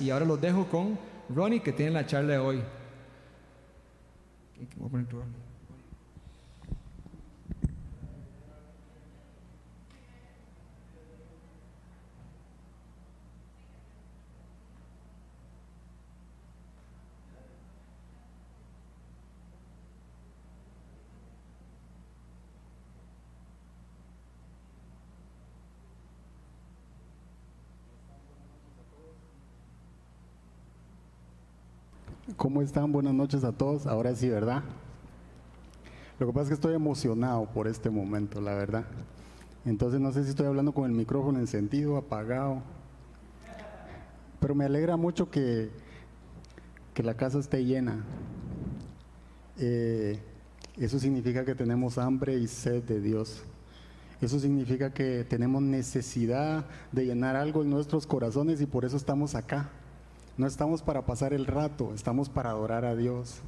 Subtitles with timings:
[0.00, 0.98] y ahora los dejo con
[1.28, 2.62] Ronnie que tiene la charla de hoy.
[4.76, 5.06] Voy a poner
[32.48, 32.90] ¿Cómo están?
[32.92, 33.86] Buenas noches a todos.
[33.86, 34.62] Ahora sí, ¿verdad?
[36.18, 38.86] Lo que pasa es que estoy emocionado por este momento, la verdad.
[39.66, 42.62] Entonces no sé si estoy hablando con el micrófono encendido, apagado.
[44.40, 45.68] Pero me alegra mucho que,
[46.94, 48.02] que la casa esté llena.
[49.58, 50.18] Eh,
[50.78, 53.42] eso significa que tenemos hambre y sed de Dios.
[54.22, 59.34] Eso significa que tenemos necesidad de llenar algo en nuestros corazones y por eso estamos
[59.34, 59.70] acá.
[60.38, 63.40] No estamos para pasar el rato, estamos para adorar a Dios.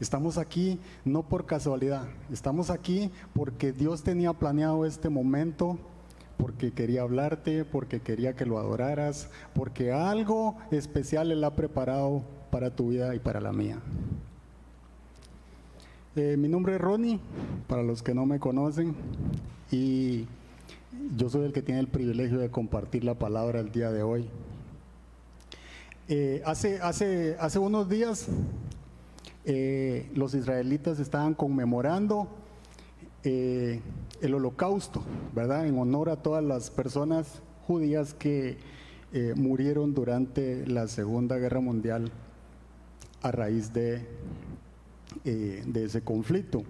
[0.00, 5.78] Estamos aquí no por casualidad, estamos aquí porque Dios tenía planeado este momento,
[6.36, 12.76] porque quería hablarte, porque quería que lo adoraras, porque algo especial Él ha preparado para
[12.76, 13.78] tu vida y para la mía.
[16.16, 17.18] Eh, mi nombre es Ronnie,
[17.66, 18.94] para los que no me conocen,
[19.70, 20.26] y
[21.16, 24.28] yo soy el que tiene el privilegio de compartir la palabra el día de hoy.
[26.08, 28.26] Eh, hace, hace, hace unos días
[29.44, 32.28] eh, los israelitas estaban conmemorando
[33.24, 33.80] eh,
[34.20, 35.02] el holocausto,
[35.34, 35.66] ¿verdad?
[35.66, 38.58] En honor a todas las personas judías que
[39.34, 42.12] murieron durante la Segunda Guerra Mundial
[43.22, 44.06] a raíz de,
[45.24, 46.64] de ese conflicto.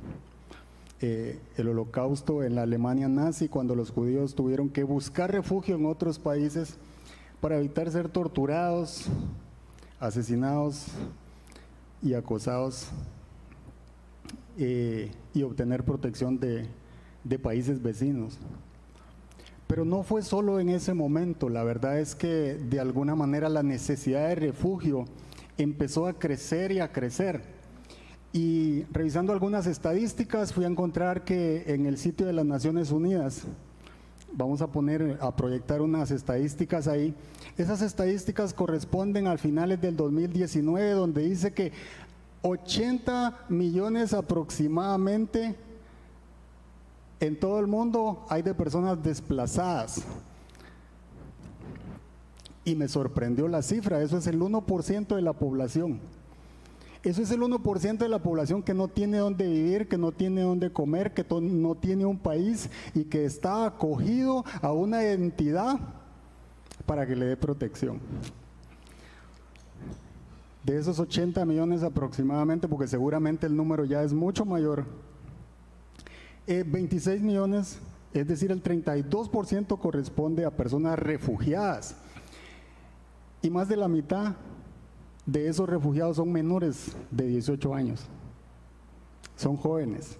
[1.00, 6.20] El holocausto en la Alemania nazi, cuando los judíos tuvieron que buscar refugio en otros
[6.20, 6.76] países
[7.40, 9.06] para evitar ser torturados,
[10.00, 10.86] asesinados
[12.02, 12.88] y acosados
[14.58, 16.66] eh, y obtener protección de,
[17.24, 18.38] de países vecinos.
[19.66, 23.62] Pero no fue solo en ese momento, la verdad es que de alguna manera la
[23.62, 25.06] necesidad de refugio
[25.58, 27.42] empezó a crecer y a crecer.
[28.32, 33.42] Y revisando algunas estadísticas fui a encontrar que en el sitio de las Naciones Unidas,
[34.36, 37.14] vamos a poner, a proyectar unas estadísticas ahí,
[37.56, 41.72] esas estadísticas corresponden al finales del 2019 donde dice que
[42.42, 45.56] 80 millones aproximadamente
[47.18, 50.02] en todo el mundo hay de personas desplazadas.
[52.64, 56.00] Y me sorprendió la cifra, eso es el 1% de la población.
[57.06, 60.40] Eso es el 1% de la población que no tiene dónde vivir, que no tiene
[60.40, 65.78] dónde comer, que no tiene un país y que está acogido a una entidad
[66.84, 68.00] para que le dé protección.
[70.64, 74.84] De esos 80 millones aproximadamente, porque seguramente el número ya es mucho mayor,
[76.48, 77.78] eh, 26 millones,
[78.14, 81.94] es decir, el 32% corresponde a personas refugiadas.
[83.42, 84.34] Y más de la mitad
[85.26, 88.06] de esos refugiados son menores de 18 años.
[89.34, 90.16] Son jóvenes.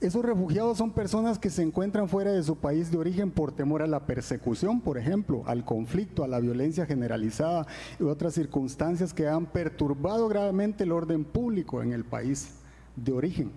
[0.00, 3.82] Esos refugiados son personas que se encuentran fuera de su país de origen por temor
[3.82, 7.66] a la persecución, por ejemplo, al conflicto, a la violencia generalizada
[7.98, 12.60] y otras circunstancias que han perturbado gravemente el orden público en el país
[12.94, 13.50] de origen.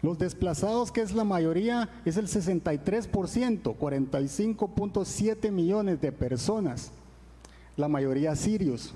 [0.00, 2.80] Los desplazados, que es la mayoría, es el 63%,
[3.76, 6.92] 45.7 millones de personas,
[7.76, 8.92] la mayoría sirios,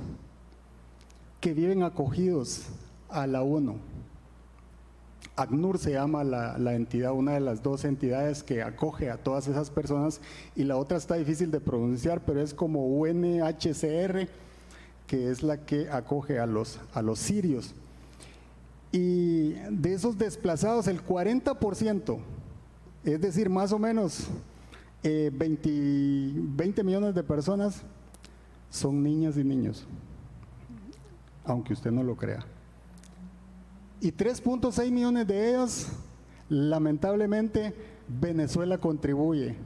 [1.41, 2.67] que viven acogidos
[3.09, 3.77] a la ONU.
[5.37, 9.47] ACNUR se llama la, la entidad, una de las dos entidades que acoge a todas
[9.49, 10.21] esas personas
[10.55, 14.29] y la otra está difícil de pronunciar, pero es como UNHCR,
[15.07, 17.75] que es la que acoge a los, a los sirios.
[18.93, 22.19] Y de esos desplazados, el 40%,
[23.05, 24.29] es decir, más o menos
[25.03, 25.71] eh, 20,
[26.35, 27.83] 20 millones de personas,
[28.71, 29.86] son niñas y niños,
[31.45, 32.45] aunque usted no lo crea.
[34.01, 35.89] Y 3.6 millones de ellos,
[36.48, 37.74] lamentablemente,
[38.09, 39.57] Venezuela contribuye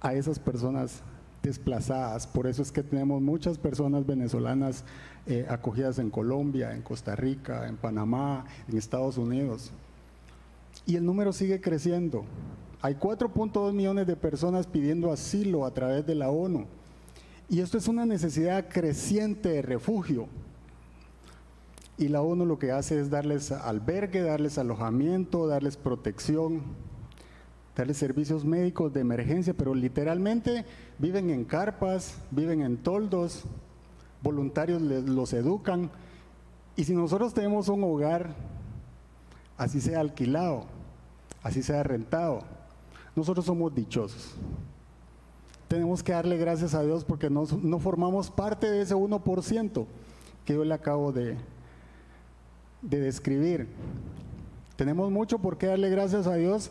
[0.00, 1.02] a esas personas
[1.42, 2.26] desplazadas.
[2.26, 4.84] Por eso es que tenemos muchas personas venezolanas
[5.26, 9.72] eh, acogidas en Colombia, en Costa Rica, en Panamá, en Estados Unidos.
[10.86, 12.24] Y el número sigue creciendo.
[12.80, 16.66] Hay 4.2 millones de personas pidiendo asilo a través de la ONU.
[17.50, 20.28] Y esto es una necesidad creciente de refugio.
[21.96, 26.62] Y la ONU lo que hace es darles albergue, darles alojamiento, darles protección,
[27.74, 30.66] darles servicios médicos de emergencia, pero literalmente
[30.98, 33.44] viven en carpas, viven en toldos,
[34.22, 35.90] voluntarios los educan.
[36.76, 38.34] Y si nosotros tenemos un hogar,
[39.56, 40.66] así sea alquilado,
[41.42, 42.42] así sea rentado,
[43.16, 44.34] nosotros somos dichosos.
[45.68, 49.86] Tenemos que darle gracias a Dios porque no, no formamos parte de ese 1%
[50.44, 51.36] que yo le acabo de,
[52.80, 53.68] de describir.
[54.76, 56.70] Tenemos mucho por qué darle gracias a Dios,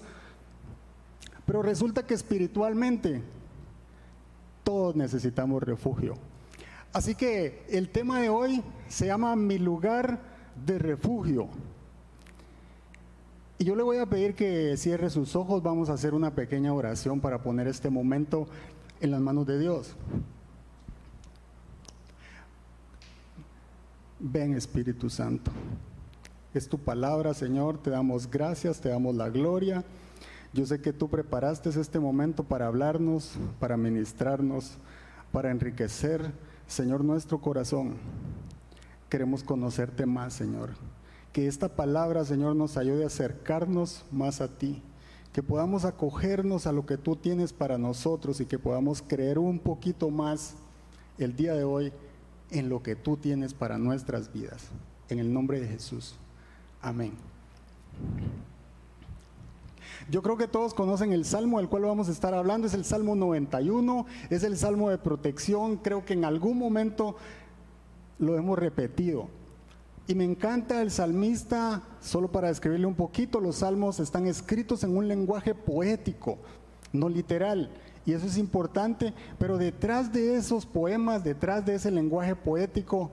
[1.46, 3.22] pero resulta que espiritualmente
[4.64, 6.16] todos necesitamos refugio.
[6.92, 10.20] Así que el tema de hoy se llama Mi lugar
[10.66, 11.50] de refugio.
[13.60, 16.74] Y yo le voy a pedir que cierre sus ojos, vamos a hacer una pequeña
[16.74, 18.48] oración para poner este momento
[19.00, 19.96] en las manos de Dios.
[24.20, 25.52] Ven Espíritu Santo.
[26.54, 27.78] Es tu palabra, Señor.
[27.78, 29.84] Te damos gracias, te damos la gloria.
[30.54, 34.78] Yo sé que tú preparaste este momento para hablarnos, para ministrarnos,
[35.32, 36.32] para enriquecer,
[36.68, 37.96] Señor, nuestro corazón.
[39.10, 40.72] Queremos conocerte más, Señor.
[41.32, 44.82] Que esta palabra, Señor, nos ayude a acercarnos más a ti.
[45.38, 49.60] Que podamos acogernos a lo que tú tienes para nosotros y que podamos creer un
[49.60, 50.56] poquito más
[51.20, 51.94] el día de hoy
[52.50, 54.70] en lo que tú tienes para nuestras vidas.
[55.10, 56.16] En el nombre de Jesús.
[56.82, 57.14] Amén.
[60.10, 62.84] Yo creo que todos conocen el salmo del cual vamos a estar hablando, es el
[62.84, 67.16] Salmo 91, es el salmo de protección, creo que en algún momento
[68.18, 69.30] lo hemos repetido.
[70.08, 74.96] Y me encanta el salmista, solo para describirle un poquito, los salmos están escritos en
[74.96, 76.38] un lenguaje poético,
[76.94, 77.70] no literal.
[78.06, 83.12] Y eso es importante, pero detrás de esos poemas, detrás de ese lenguaje poético,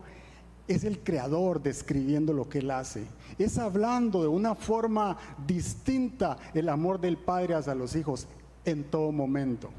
[0.68, 3.04] es el creador describiendo lo que él hace.
[3.38, 5.18] Es hablando de una forma
[5.48, 8.28] distinta el amor del padre hacia los hijos
[8.64, 9.70] en todo momento.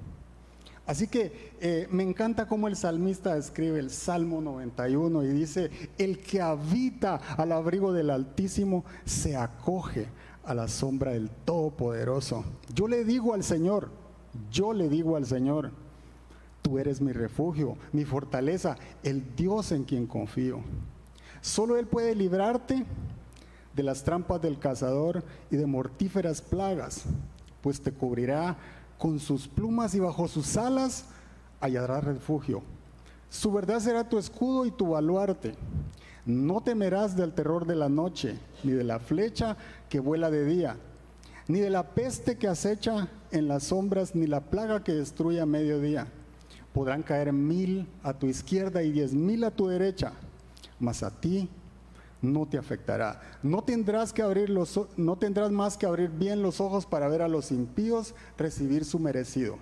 [0.85, 6.19] Así que eh, me encanta cómo el salmista escribe el Salmo 91 y dice, el
[6.19, 10.07] que habita al abrigo del Altísimo se acoge
[10.43, 12.45] a la sombra del Todopoderoso.
[12.73, 13.89] Yo le digo al Señor,
[14.51, 15.71] yo le digo al Señor,
[16.65, 20.61] Tú eres mi refugio, mi fortaleza, el Dios en quien confío.
[21.39, 22.83] Solo Él puede librarte
[23.75, 27.03] de las trampas del cazador y de mortíferas plagas,
[27.61, 28.57] pues te cubrirá
[28.97, 31.05] con sus plumas y bajo sus alas
[31.59, 32.61] hallarás refugio.
[33.29, 35.55] Su verdad será tu escudo y tu baluarte.
[36.25, 39.57] No temerás del terror de la noche, ni de la flecha
[39.89, 40.77] que vuela de día,
[41.47, 45.45] ni de la peste que acecha en las sombras, ni la plaga que destruye a
[45.45, 46.07] mediodía
[46.75, 50.11] podrán caer mil a tu izquierda y diez mil a tu derecha,
[50.77, 51.47] mas a ti
[52.33, 53.21] no te afectará.
[53.43, 57.21] No tendrás que abrir los, no tendrás más que abrir bien los ojos para ver
[57.21, 59.57] a los impíos recibir su merecido,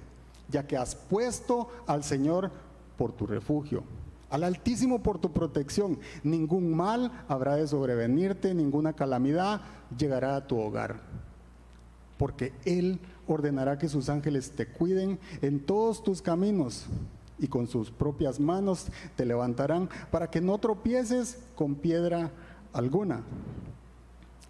[0.49, 2.51] ya que has puesto al Señor
[2.97, 3.83] por tu refugio,
[4.29, 5.99] al Altísimo por tu protección.
[6.23, 9.61] Ningún mal habrá de sobrevenirte, ninguna calamidad
[9.97, 11.01] llegará a tu hogar,
[12.17, 16.87] porque Él ordenará que sus ángeles te cuiden en todos tus caminos
[17.39, 22.31] y con sus propias manos te levantarán para que no tropieces con piedra
[22.73, 23.21] alguna.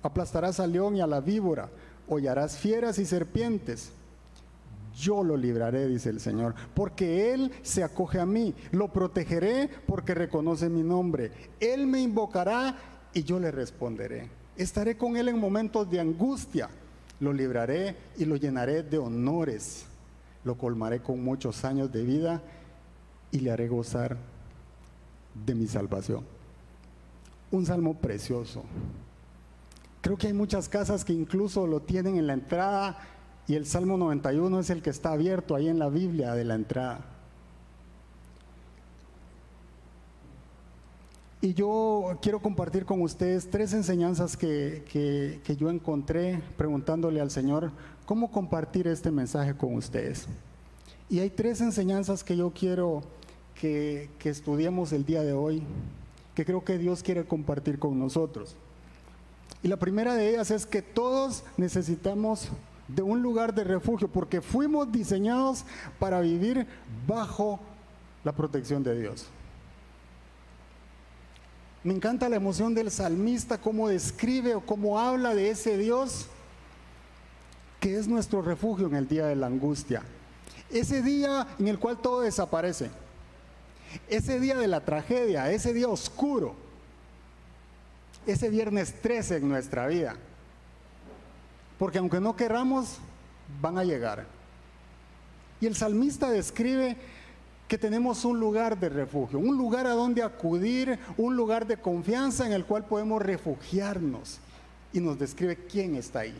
[0.01, 1.69] Aplastarás al león y a la víbora,
[2.07, 3.91] hollarás fieras y serpientes.
[4.95, 8.53] Yo lo libraré, dice el Señor, porque Él se acoge a mí.
[8.71, 11.31] Lo protegeré porque reconoce mi nombre.
[11.59, 12.75] Él me invocará
[13.13, 14.29] y yo le responderé.
[14.55, 16.69] Estaré con Él en momentos de angustia
[17.23, 19.85] lo libraré y lo llenaré de honores,
[20.43, 22.41] lo colmaré con muchos años de vida
[23.31, 24.17] y le haré gozar
[25.45, 26.32] de mi salvación.
[27.53, 28.63] Un salmo precioso.
[30.01, 32.97] Creo que hay muchas casas que incluso lo tienen en la entrada
[33.47, 36.55] y el Salmo 91 es el que está abierto ahí en la Biblia de la
[36.55, 37.05] entrada.
[41.41, 47.71] Y yo quiero compartir con ustedes tres enseñanzas que, yo encontré preguntándole al Señor
[48.07, 50.25] cómo compartir este mensaje con ustedes.
[51.07, 53.03] Y hay tres enseñanzas que yo quiero
[53.53, 55.61] que, que estudiemos el día de hoy,
[56.35, 58.55] que creo que Dios quiere compartir con nosotros.
[59.61, 62.49] Y la primera de ellas es que todos necesitamos
[62.87, 65.63] de un lugar de refugio, porque fuimos diseñados
[65.99, 66.67] para vivir
[67.07, 67.59] bajo
[68.23, 69.27] la protección de Dios.
[71.83, 76.27] Me encanta la emoción del salmista, cómo describe o cómo habla de ese Dios
[77.79, 80.03] que es nuestro refugio en el día de la angustia.
[80.69, 82.89] Ese día en el cual todo desaparece.
[84.07, 86.55] Ese día de la tragedia, ese día oscuro.
[88.25, 90.15] Ese viernes 13 en nuestra vida.
[91.77, 92.97] Porque aunque no querramos,
[93.61, 94.25] van a llegar.
[95.59, 96.97] Y el salmista describe
[97.67, 102.45] que tenemos un lugar de refugio, un lugar a donde acudir, un lugar de confianza
[102.45, 104.39] en el cual podemos refugiarnos.
[104.91, 106.37] Y nos describe quién está ahí.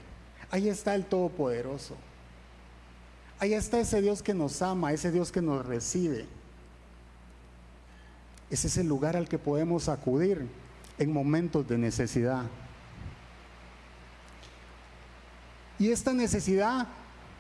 [0.52, 1.96] Ahí está el Todopoderoso.
[3.40, 6.28] Ahí está ese Dios que nos ama, ese Dios que nos recibe.
[8.54, 10.48] Ese es el lugar al que podemos acudir
[11.00, 12.44] en momentos de necesidad.
[15.80, 16.88] Y esta necesidad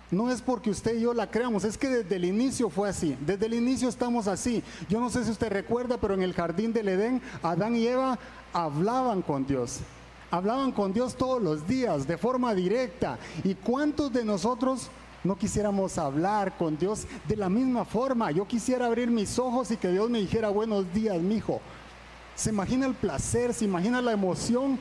[0.09, 3.15] no es porque usted y yo la creamos, es que desde el inicio fue así,
[3.27, 4.63] desde el inicio estamos así.
[4.89, 8.17] Yo no sé si usted recuerda, pero en el jardín del Edén, Adán y Eva
[8.51, 9.81] hablaban con Dios.
[10.31, 13.19] Hablaban con Dios todos los días, de forma directa.
[13.43, 14.89] ¿Y cuántos de nosotros
[15.23, 18.31] no quisiéramos hablar con Dios de la misma forma?
[18.31, 21.61] Yo quisiera abrir mis ojos y que Dios me dijera buenos días, mi hijo.
[22.35, 24.77] Se imagina el placer, se imagina la emoción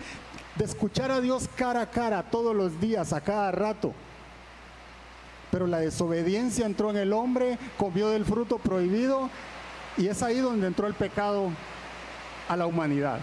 [0.57, 3.93] de escuchar a Dios cara a cara todos los días, a cada rato.
[5.51, 9.31] Pero la desobediencia entró en el hombre, comió del fruto prohibido
[9.97, 11.51] y es ahí donde entró el pecado
[12.49, 13.21] a la humanidad.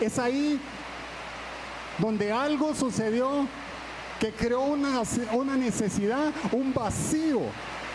[0.00, 0.60] Es ahí
[1.98, 3.46] donde algo sucedió
[4.22, 5.02] que creó una,
[5.32, 7.40] una necesidad, un vacío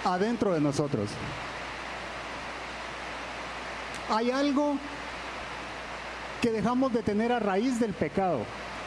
[0.04, 1.10] adentro de nosotros.
[4.10, 4.76] Hay algo
[6.42, 8.40] que dejamos de tener a raíz del pecado.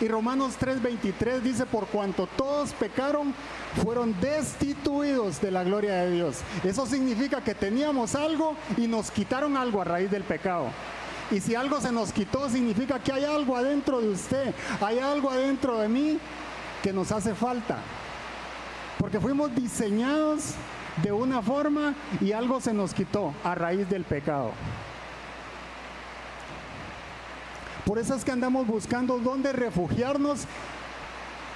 [0.03, 3.35] Y Romanos 3:23 dice, por cuanto todos pecaron,
[3.83, 6.41] fueron destituidos de la gloria de Dios.
[6.63, 10.67] Eso significa que teníamos algo y nos quitaron algo a raíz del pecado.
[11.31, 15.31] Y si algo se nos quitó, significa que hay algo adentro de usted, hay algo
[15.31, 16.19] adentro de mí
[16.83, 17.79] que nos hace falta.
[18.99, 20.55] Porque fuimos diseñados
[21.03, 24.53] de una forma y algo se nos quitó a raíz del pecado.
[27.85, 30.43] Por eso es que andamos buscando dónde refugiarnos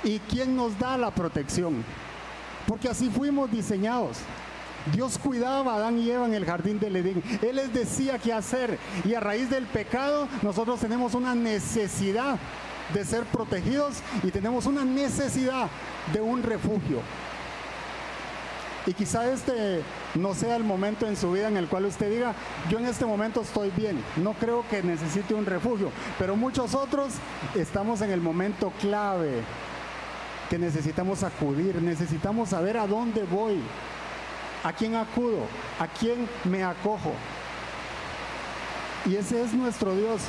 [0.03, 1.85] y quién nos da la protección.
[2.67, 4.19] Porque así fuimos diseñados.
[4.93, 7.23] Dios cuidaba a Adán y Eva en el jardín del Edén.
[7.43, 8.79] Él les decía qué hacer.
[9.05, 12.39] Y a raíz del pecado nosotros tenemos una necesidad
[12.93, 15.69] de ser protegidos y tenemos una necesidad
[16.13, 17.01] de un refugio.
[18.87, 19.83] Y quizá este
[20.15, 22.35] no sea el momento en su vida en el cual usted diga,
[22.69, 27.15] yo en este momento estoy bien, no creo que necesite un refugio, pero muchos otros
[27.55, 29.41] estamos en el momento clave
[30.51, 33.59] que necesitamos acudir, necesitamos saber a dónde voy,
[34.63, 35.47] a quién acudo,
[35.81, 37.15] a quién me acojo.
[39.07, 40.21] Y ese es nuestro Dios.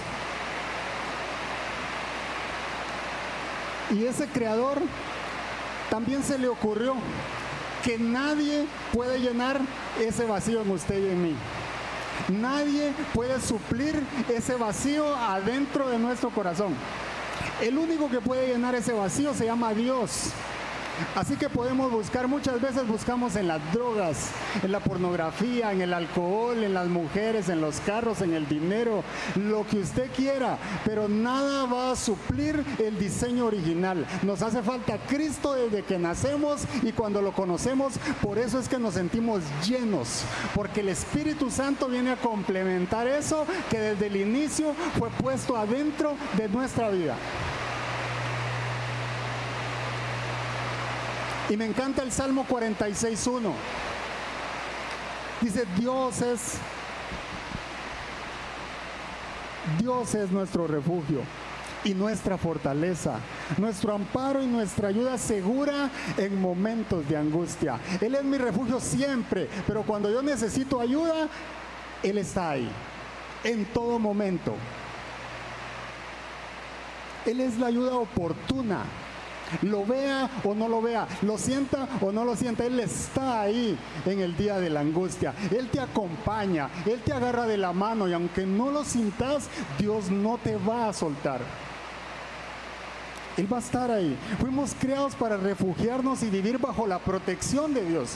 [3.92, 4.82] Y ese creador
[5.90, 6.96] también se le ocurrió
[7.84, 9.62] que nadie puede llenar
[10.00, 11.36] ese vacío en usted y en mí.
[12.30, 16.74] Nadie puede suplir ese vacío adentro de nuestro corazón.
[17.62, 20.32] El único que puede llenar ese vacío se llama Dios.
[21.16, 24.30] Así que podemos buscar, muchas veces buscamos en las drogas,
[24.64, 29.04] en la pornografía, en el alcohol, en las mujeres, en los carros, en el dinero,
[29.36, 34.06] lo que usted quiera, pero nada va a suplir el diseño original.
[34.24, 38.80] Nos hace falta Cristo desde que nacemos y cuando lo conocemos, por eso es que
[38.80, 40.24] nos sentimos llenos,
[40.54, 46.16] porque el Espíritu Santo viene a complementar eso que desde el inicio fue puesto adentro
[46.38, 47.16] de nuestra vida.
[51.50, 53.52] Y me encanta el Salmo 46.1.
[55.42, 56.54] Dice, Dios es,
[59.80, 61.20] Dios es nuestro refugio
[61.84, 63.20] y nuestra fortaleza,
[63.60, 67.80] nuestro amparo y nuestra ayuda segura en momentos de angustia.
[68.02, 71.28] Él es mi refugio siempre, pero cuando yo necesito ayuda,
[72.02, 72.68] Él está ahí,
[73.44, 74.56] en todo momento.
[77.28, 78.84] Él es la ayuda oportuna
[79.62, 83.78] lo vea o no lo vea, lo sienta o no lo sienta, Él está ahí
[84.06, 85.34] en el día de la angustia.
[85.52, 89.50] Él te acompaña, Él te agarra de la mano y aunque no lo sintas,
[89.80, 91.42] Dios no te va a soltar.
[93.38, 94.18] Él va a estar ahí.
[94.40, 98.12] Fuimos creados para refugiarnos y vivir bajo la protección de Dios.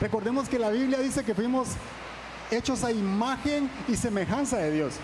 [0.00, 1.68] Recordemos que la Biblia dice que fuimos
[2.50, 4.94] hechos a imagen y semejanza de Dios.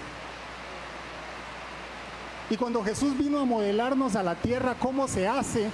[2.48, 5.68] Y cuando Jesús vino a modelarnos a la tierra cómo se hace,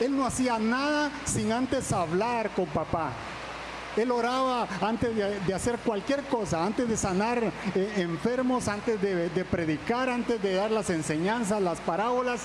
[0.00, 3.12] Él no hacía nada sin antes hablar con papá.
[3.96, 7.42] Él oraba antes de, hacer cualquier cosa, antes de sanar
[7.74, 12.42] eh, enfermos, antes de, de predicar, antes de dar las enseñanzas, las parábolas.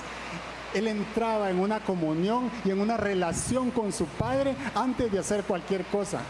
[0.72, 5.44] Él entraba en una comunión y en una relación con su Padre antes de hacer
[5.44, 6.20] cualquier cosa.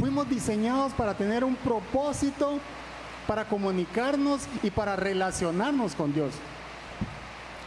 [0.00, 2.58] Fuimos diseñados para tener un propósito
[3.26, 6.34] para comunicarnos y para relacionarnos con Dios.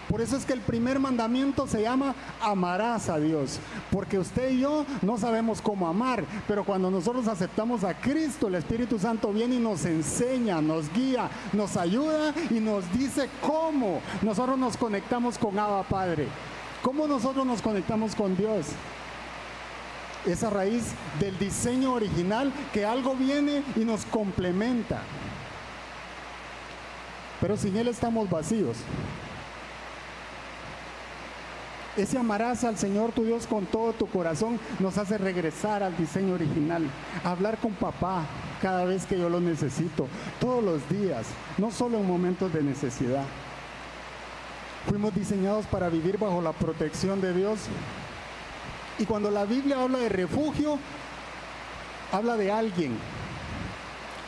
[0.09, 3.59] Por eso es que el primer mandamiento se llama amarás a Dios.
[3.91, 8.55] Porque usted y yo no sabemos cómo amar, pero cuando nosotros aceptamos a Cristo, el
[8.55, 14.57] Espíritu Santo viene y nos enseña, nos guía, nos ayuda y nos dice cómo nosotros
[14.57, 16.27] nos conectamos con Abba Padre.
[16.81, 18.67] ¿Cómo nosotros nos conectamos con Dios?
[20.25, 20.85] Esa raíz
[21.19, 25.01] del diseño original que algo viene y nos complementa.
[27.41, 28.77] Pero sin Él estamos vacíos.
[31.97, 36.35] Ese amarás al Señor tu Dios con todo tu corazón nos hace regresar al diseño
[36.35, 36.83] original,
[37.23, 38.23] hablar con papá
[38.61, 40.07] cada vez que yo lo necesito,
[40.39, 41.25] todos los días,
[41.57, 43.23] no solo en momentos de necesidad.
[44.87, 47.61] Fuimos diseñados para vivir bajo la protección de Dios.
[48.99, 50.77] Y cuando la Biblia habla de refugio,
[52.11, 52.95] habla de alguien,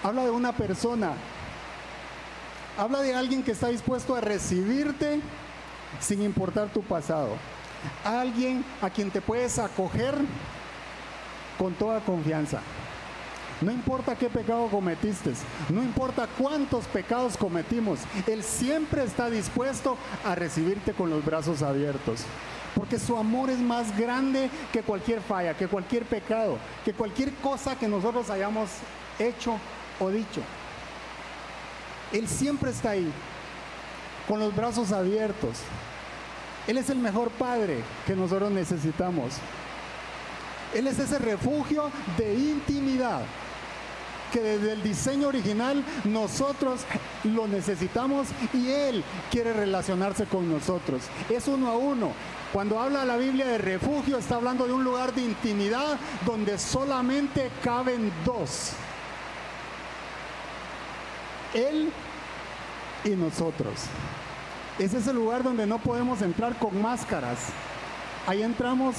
[0.03, 1.13] habla de una persona,
[2.79, 5.19] habla de alguien que está dispuesto a recibirte
[5.99, 7.31] sin importar tu pasado.
[8.05, 10.15] Alguien a quien te puedes acoger
[11.57, 12.61] con toda confianza.
[13.59, 15.33] No importa qué pecado cometiste,
[15.67, 22.23] no importa cuántos pecados cometimos, Él siempre está dispuesto a recibirte con los brazos abiertos.
[22.73, 27.77] Porque su amor es más grande que cualquier falla, que cualquier pecado, que cualquier cosa
[27.77, 28.69] que nosotros hayamos
[29.19, 29.57] hecho
[29.99, 30.41] o dicho.
[32.11, 33.11] Él siempre está ahí,
[34.27, 35.57] con los brazos abiertos,
[36.69, 39.33] él es el mejor padre que nosotros necesitamos.
[40.75, 43.21] Él es ese refugio de intimidad
[44.31, 46.81] que desde el diseño original nosotros
[47.23, 51.01] lo necesitamos y Él quiere relacionarse con nosotros.
[51.27, 52.11] Es uno a uno.
[52.53, 57.49] Cuando habla la Biblia de refugio está hablando de un lugar de intimidad donde solamente
[57.63, 58.73] caben dos.
[61.53, 61.91] Él
[63.03, 63.85] y nosotros.
[64.77, 67.49] Ese Es el lugar donde no podemos entrar con máscaras.
[68.27, 68.95] Ahí entramos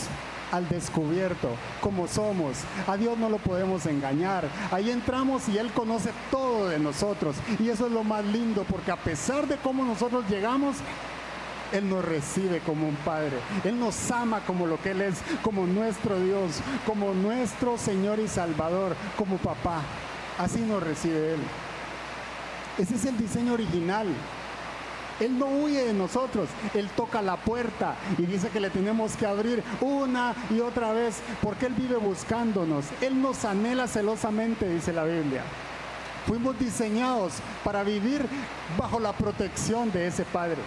[0.52, 1.48] al descubierto,
[1.80, 2.58] como somos.
[2.86, 4.48] A Dios no lo podemos engañar.
[4.70, 7.36] Ahí entramos y Él conoce todo de nosotros.
[7.58, 10.76] Y eso es lo más lindo, porque a pesar de cómo nosotros llegamos,
[11.72, 13.38] Él nos recibe como un Padre.
[13.64, 18.28] Él nos ama como lo que Él es, como nuestro Dios, como nuestro Señor y
[18.28, 19.80] Salvador, como papá.
[20.38, 21.40] Así nos recibe Él.
[22.80, 24.06] Ese es el diseño original.
[25.20, 29.26] Él no huye de nosotros, Él toca la puerta y dice que le tenemos que
[29.26, 32.86] abrir una y otra vez porque Él vive buscándonos.
[33.02, 35.42] Él nos anhela celosamente, dice la Biblia.
[36.26, 38.26] Fuimos diseñados para vivir
[38.78, 40.62] bajo la protección de ese Padre.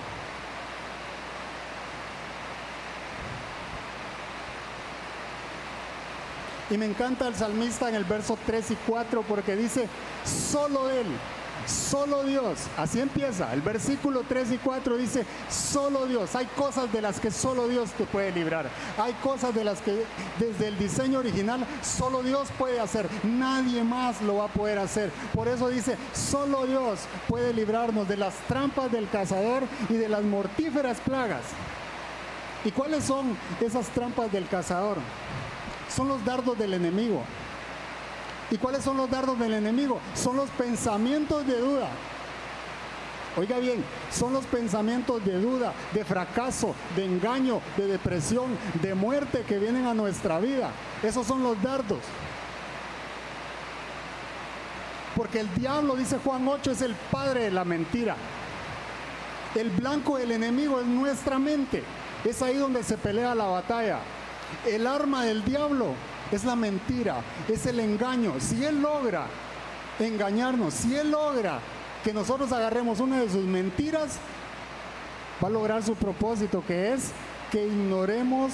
[6.70, 9.88] Y me encanta el salmista en el verso 3 y 4 porque dice,
[10.24, 11.08] solo Él
[11.66, 13.54] Solo Dios, así empieza.
[13.54, 16.36] El versículo 3 y 4 dice, solo Dios.
[16.36, 18.70] Hay cosas de las que solo Dios te puede librar.
[18.98, 20.04] Hay cosas de las que
[20.40, 23.08] desde el diseño original solo Dios puede hacer.
[23.24, 25.12] Nadie más lo va a poder hacer.
[25.34, 30.24] Por eso dice, solo Dios puede librarnos de las trampas del cazador y de las
[30.24, 31.44] mortíferas plagas.
[32.66, 34.98] ¿Y cuáles son esas trampas del cazador?
[35.94, 37.24] Son los dardos del enemigo.
[38.52, 40.00] ¿Y cuáles son los dardos del enemigo?
[40.16, 41.88] Son los pensamientos de duda.
[43.36, 49.44] Oiga bien, son los pensamientos de duda, de fracaso, de engaño, de depresión, de muerte
[49.48, 50.70] que vienen a nuestra vida.
[51.02, 52.00] Esos son los dardos.
[55.16, 58.16] Porque el diablo, dice Juan 8, es el padre de la mentira.
[59.56, 61.84] El blanco del enemigo es nuestra mente.
[62.24, 64.00] Es ahí donde se pelea la batalla.
[64.66, 65.94] El arma del diablo
[66.32, 68.34] es la mentira, es el engaño.
[68.40, 69.26] Si Él logra
[70.00, 71.60] engañarnos, si Él logra
[72.04, 74.18] que nosotros agarremos una de sus mentiras,
[75.44, 77.12] va a lograr su propósito, que es
[77.52, 78.52] que ignoremos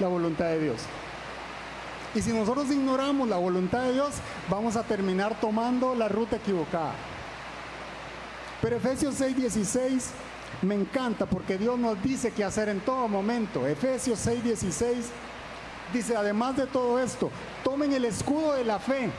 [0.00, 0.82] la voluntad de Dios.
[2.14, 4.14] Y si nosotros ignoramos la voluntad de Dios,
[4.48, 6.94] vamos a terminar tomando la ruta equivocada.
[8.62, 10.10] Pero Efesios 6:16
[10.62, 13.66] me encanta porque Dios nos dice qué hacer en todo momento.
[13.66, 15.10] Efesios 6:16
[15.92, 17.30] Dice, además de todo esto,
[17.62, 19.10] tomen el escudo de la fe,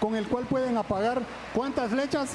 [0.00, 1.22] con el cual pueden apagar
[1.54, 2.30] cuántas flechas?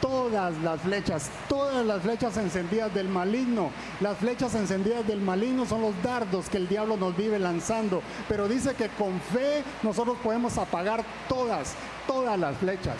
[0.00, 3.70] Todas las flechas, todas las flechas encendidas del maligno.
[4.00, 8.02] Las flechas encendidas del maligno son los dardos que el diablo nos vive lanzando.
[8.28, 11.74] Pero dice que con fe nosotros podemos apagar todas,
[12.06, 12.96] todas las flechas.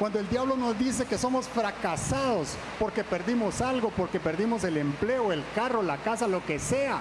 [0.00, 5.32] Cuando el diablo nos dice que somos fracasados porque perdimos algo, porque perdimos el empleo,
[5.32, 7.00] el carro, la casa, lo que sea,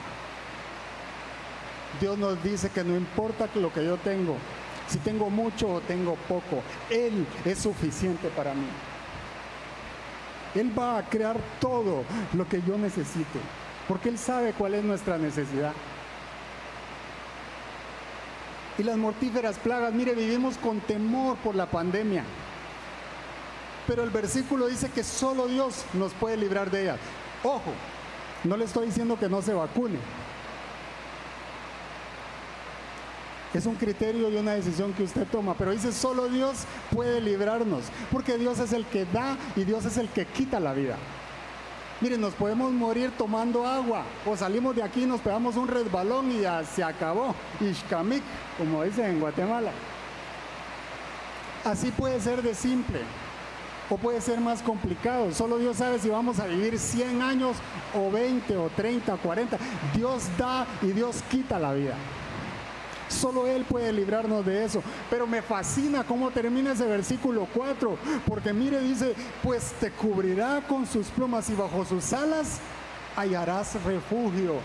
[1.99, 4.35] Dios nos dice que no importa lo que yo tengo,
[4.87, 8.67] si tengo mucho o tengo poco, Él es suficiente para mí.
[10.53, 12.03] Él va a crear todo
[12.33, 13.39] lo que yo necesite,
[13.87, 15.73] porque Él sabe cuál es nuestra necesidad.
[18.77, 22.23] Y las mortíferas plagas, mire, vivimos con temor por la pandemia.
[23.87, 26.99] Pero el versículo dice que solo Dios nos puede librar de ellas.
[27.43, 27.71] Ojo,
[28.43, 29.99] no le estoy diciendo que no se vacune.
[33.55, 37.85] Es un criterio y una decisión que usted toma, pero dice solo Dios puede librarnos,
[38.11, 40.97] porque Dios es el que da y Dios es el que quita la vida.
[42.01, 46.41] Miren, nos podemos morir tomando agua o salimos de aquí nos pegamos un resbalón y
[46.41, 47.33] ya se acabó.
[47.61, 48.21] Ishkamik,
[48.57, 49.71] como dicen en Guatemala.
[51.63, 52.99] Así puede ser de simple
[53.89, 55.33] o puede ser más complicado.
[55.33, 57.55] Solo Dios sabe si vamos a vivir 100 años
[57.93, 59.57] o 20 o 30 o 40.
[59.95, 61.95] Dios da y Dios quita la vida.
[63.09, 64.81] Solo Él puede librarnos de eso.
[65.09, 67.97] Pero me fascina cómo termina ese versículo 4.
[68.27, 69.13] Porque mire, dice,
[69.43, 72.59] pues te cubrirá con sus plumas y bajo sus alas
[73.15, 74.55] hallarás refugio.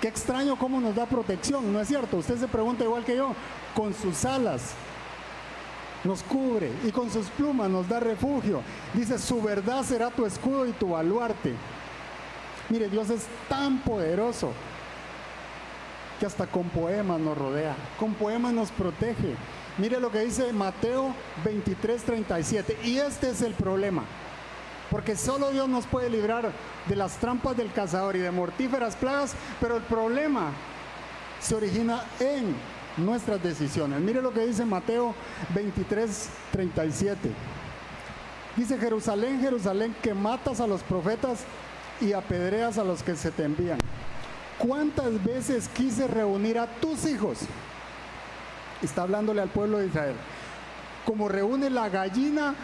[0.00, 2.16] Qué extraño cómo nos da protección, ¿no es cierto?
[2.16, 3.34] Usted se pregunta igual que yo,
[3.74, 4.74] con sus alas
[6.04, 8.62] nos cubre y con sus plumas nos da refugio.
[8.94, 11.54] Dice, su verdad será tu escudo y tu baluarte.
[12.68, 14.52] Mire, Dios es tan poderoso
[16.22, 19.34] que hasta con poemas nos rodea, con poemas nos protege.
[19.76, 21.12] Mire lo que dice Mateo
[21.44, 22.78] 23, 37.
[22.84, 24.04] Y este es el problema.
[24.88, 26.52] Porque solo Dios nos puede librar
[26.86, 30.52] de las trampas del cazador y de mortíferas plagas, pero el problema
[31.40, 32.54] se origina en
[32.98, 33.98] nuestras decisiones.
[33.98, 35.16] Mire lo que dice Mateo
[35.52, 37.32] 23, 37.
[38.56, 41.40] Dice Jerusalén, Jerusalén, que matas a los profetas
[42.00, 43.78] y apedreas a los que se te envían.
[44.66, 47.38] ¿Cuántas veces quise reunir a tus hijos?
[48.80, 50.14] Está hablándole al pueblo de Israel.
[51.04, 52.54] Como reúne la gallina,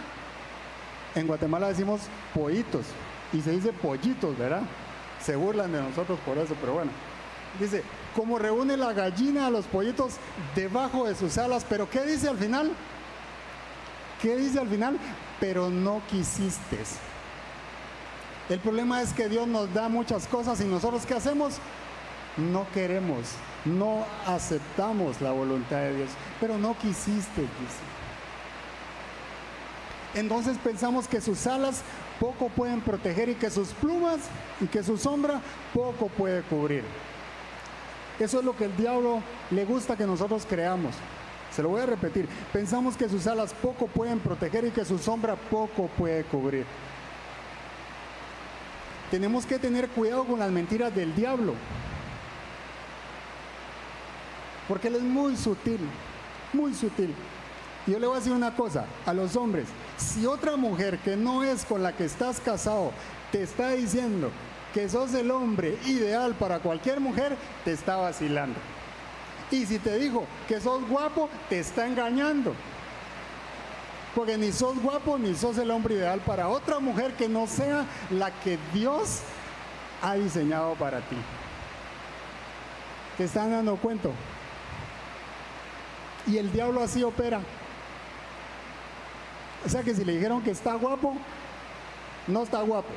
[1.17, 2.87] en Guatemala decimos pollitos,
[3.33, 4.63] y se dice pollitos, ¿verdad?
[5.21, 6.93] Se burlan de nosotros por eso, pero bueno.
[7.59, 7.83] Dice,
[8.15, 10.15] como reúne la gallina a los pollitos
[10.55, 12.71] debajo de sus alas, pero ¿qué dice al final?
[14.23, 14.97] ¿Qué dice al final?
[15.41, 16.79] Pero no quisiste.
[18.49, 21.59] El problema es que Dios nos da muchas cosas y nosotros ¿qué hacemos?
[22.39, 23.27] No queremos,
[23.65, 27.89] no aceptamos la voluntad de Dios, pero no quisiste, dice.
[30.15, 31.83] Entonces pensamos que sus alas
[32.19, 34.19] poco pueden proteger y que sus plumas
[34.61, 35.41] y que su sombra
[35.75, 36.85] poco puede cubrir.
[38.19, 40.95] Eso es lo que el diablo le gusta que nosotros creamos.
[41.55, 42.29] Se lo voy a repetir.
[42.53, 46.65] Pensamos que sus alas poco pueden proteger y que su sombra poco puede cubrir.
[49.11, 51.55] Tenemos que tener cuidado con las mentiras del diablo.
[54.67, 55.81] Porque él es muy sutil,
[56.53, 57.15] muy sutil.
[57.87, 59.67] Y yo le voy a decir una cosa a los hombres.
[59.97, 62.93] Si otra mujer que no es con la que estás casado
[63.33, 64.31] te está diciendo
[64.75, 68.59] que sos el hombre ideal para cualquier mujer, te está vacilando.
[69.51, 72.55] Y si te dijo que sos guapo, te está engañando.
[74.19, 77.87] Porque ni sos guapo ni sos el hombre ideal para otra mujer que no sea
[78.11, 79.21] la que Dios
[80.03, 81.15] ha diseñado para ti.
[83.17, 84.09] ¿Te están dando cuenta?
[86.27, 87.41] Y el diablo así opera.
[89.65, 91.17] O sea que si le dijeron que está guapo,
[92.27, 92.91] no está guapo.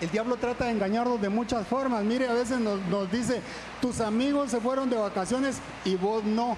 [0.00, 2.04] El diablo trata de engañarnos de muchas formas.
[2.04, 3.42] Mire, a veces nos, dice,
[3.80, 6.56] tus amigos se fueron de vacaciones y vos no.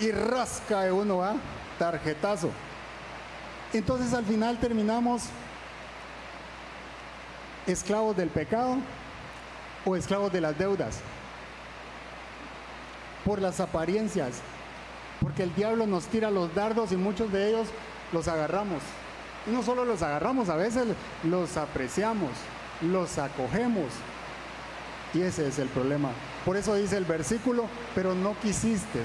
[0.00, 1.36] Y rasca de uno, ¿ah?
[1.78, 2.50] Tarjetazo.
[3.72, 5.24] Entonces al final terminamos
[7.66, 8.76] esclavos del pecado
[9.84, 10.98] o esclavos de las deudas.
[13.24, 14.40] Por las apariencias.
[15.20, 17.68] Porque el diablo nos tira los dardos y muchos de ellos
[18.12, 18.82] los agarramos.
[19.46, 20.86] No solo los agarramos, a veces
[21.22, 22.30] los apreciamos,
[22.80, 23.86] los acogemos.
[25.12, 26.10] Y ese es el problema.
[26.44, 29.00] Por eso dice el versículo, pero no quisiste.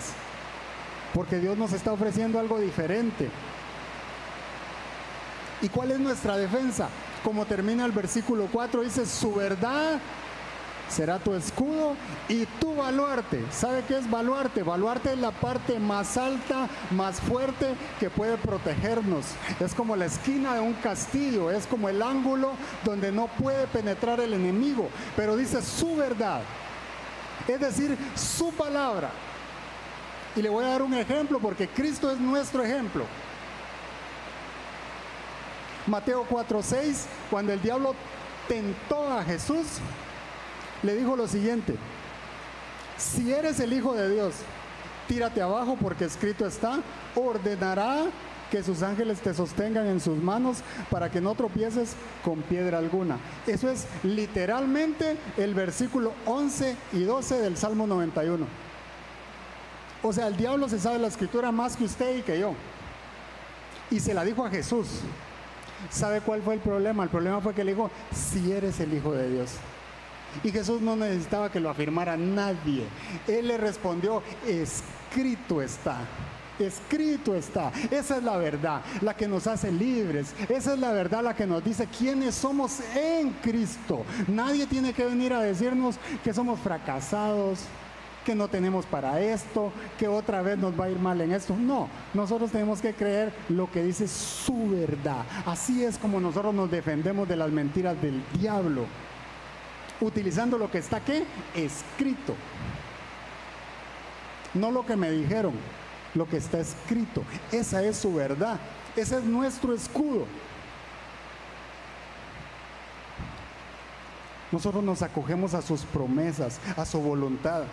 [1.14, 3.30] Porque Dios nos está ofreciendo algo diferente.
[5.62, 6.88] ¿Y cuál es nuestra defensa?
[7.24, 10.00] Como termina el versículo 4, dice, su verdad
[10.90, 11.96] será tu escudo
[12.28, 13.46] y tu baluarte.
[13.52, 14.64] ¿Sabe qué es baluarte?
[14.64, 19.26] Baluarte es la parte más alta, más fuerte que puede protegernos.
[19.60, 22.52] Es como la esquina de un castillo, es como el ángulo
[22.84, 24.90] donde no puede penetrar el enemigo.
[25.16, 26.42] Pero dice su verdad,
[27.48, 29.12] es decir, su palabra.
[30.36, 33.06] Y le voy a dar un ejemplo porque Cristo es nuestro ejemplo.
[35.88, 37.96] Mateo 4:6, cuando el diablo
[38.48, 39.80] tentó a Jesús,
[40.84, 41.76] le dijo lo siguiente,
[42.98, 44.36] si eres el Hijo de Dios,
[45.08, 46.80] tírate abajo porque escrito está,
[47.16, 48.06] ordenará
[48.50, 53.18] que sus ángeles te sostengan en sus manos para que no tropieces con piedra alguna.
[53.48, 58.46] Eso es literalmente el versículo 11 y 12 del Salmo 91.
[60.02, 62.54] O sea, el diablo se sabe la escritura más que usted y que yo.
[63.92, 64.88] Y se la dijo a Jesús.
[65.90, 67.04] ¿Sabe cuál fue el problema?
[67.04, 69.52] El problema fue que le dijo, si eres el Hijo de Dios.
[70.44, 72.86] Y Jesús no necesitaba que lo afirmara nadie.
[73.28, 75.98] Él le respondió, escrito está.
[76.60, 77.72] Escrito está.
[77.90, 80.34] Esa es la verdad, la que nos hace libres.
[80.50, 84.04] Esa es la verdad, la que nos dice quiénes somos en Cristo.
[84.28, 87.60] Nadie tiene que venir a decirnos que somos fracasados,
[88.26, 91.56] que no tenemos para esto, que otra vez nos va a ir mal en esto.
[91.56, 95.26] No, nosotros tenemos que creer lo que dice su verdad.
[95.46, 98.86] Así es como nosotros nos defendemos de las mentiras del diablo,
[100.02, 101.24] utilizando lo que está aquí
[101.56, 102.36] escrito.
[104.54, 105.54] No lo que me dijeron,
[106.16, 107.24] lo que está escrito.
[107.52, 108.60] Esa es su verdad.
[108.96, 110.26] Ese es nuestro escudo.
[114.52, 117.64] Nosotros nos acogemos a sus promesas, a su voluntad,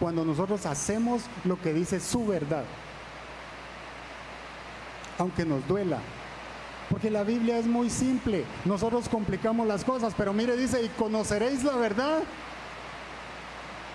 [0.00, 2.64] cuando nosotros hacemos lo que dice su verdad,
[5.18, 5.98] aunque nos duela.
[6.92, 11.64] Porque la Biblia es muy simple, nosotros complicamos las cosas, pero mire, dice, y conoceréis
[11.64, 12.18] la verdad,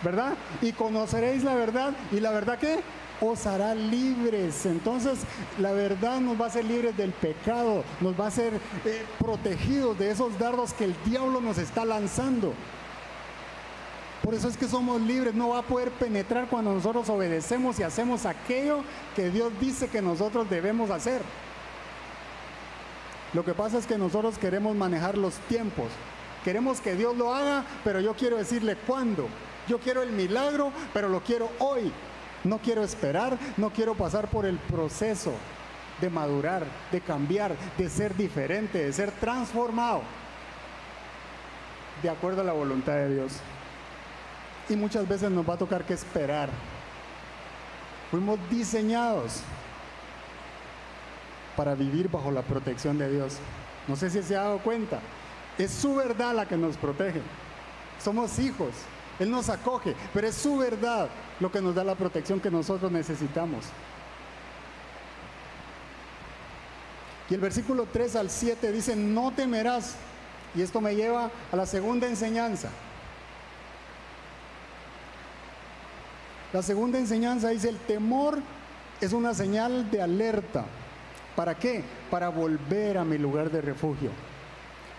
[0.03, 0.33] ¿verdad?
[0.63, 2.79] Y conoceréis la verdad, y la verdad qué?
[3.21, 4.65] os hará libres.
[4.65, 5.19] Entonces
[5.59, 8.53] la verdad nos va a hacer libres del pecado, nos va a hacer
[8.85, 12.53] eh, protegidos de esos dardos que el diablo nos está lanzando.
[14.23, 17.83] Por eso es que somos libres, no va a poder penetrar cuando nosotros obedecemos y
[17.83, 18.81] hacemos aquello
[19.15, 21.21] que Dios dice que nosotros debemos hacer.
[23.33, 25.87] Lo que pasa es que nosotros queremos manejar los tiempos.
[26.43, 29.27] Queremos que Dios lo haga, pero yo quiero decirle cuándo.
[29.67, 31.91] Yo quiero el milagro, pero lo quiero hoy.
[32.43, 35.33] No quiero esperar, no quiero pasar por el proceso
[35.99, 40.01] de madurar, de cambiar, de ser diferente, de ser transformado
[42.01, 43.33] de acuerdo a la voluntad de Dios.
[44.69, 46.49] Y muchas veces nos va a tocar que esperar.
[48.11, 49.41] Fuimos diseñados
[51.57, 53.37] para vivir bajo la protección de Dios.
[53.87, 54.99] No sé si se ha dado cuenta.
[55.57, 57.21] Es su verdad la que nos protege.
[58.01, 58.69] Somos hijos.
[59.19, 62.91] Él nos acoge, pero es su verdad lo que nos da la protección que nosotros
[62.91, 63.65] necesitamos.
[67.29, 69.95] Y el versículo 3 al 7 dice, no temerás.
[70.55, 72.69] Y esto me lleva a la segunda enseñanza.
[76.53, 78.39] La segunda enseñanza dice, el temor
[79.01, 80.65] es una señal de alerta.
[81.37, 81.83] ¿Para qué?
[82.09, 84.09] Para volver a mi lugar de refugio.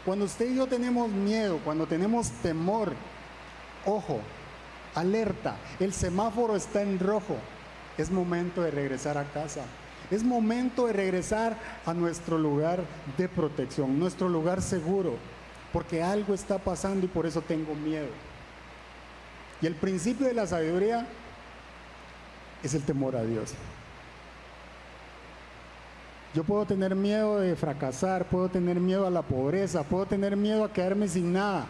[0.05, 2.92] Cuando usted y yo tenemos miedo, cuando tenemos temor,
[3.85, 4.20] ojo,
[4.94, 7.35] alerta, el semáforo está en rojo,
[7.98, 9.62] es momento de regresar a casa.
[10.12, 12.85] Es momento de regresar a nuestro lugar
[13.16, 15.16] de protección, nuestro lugar seguro,
[15.72, 18.07] porque algo está pasando y por eso tengo miedo.
[19.61, 21.05] Y el principio de la sabiduría
[22.62, 23.55] es el temor a Dios.
[26.35, 30.64] Yo puedo tener miedo de fracasar, puedo tener miedo a la pobreza, puedo tener miedo
[30.64, 31.67] a quedarme sin nada.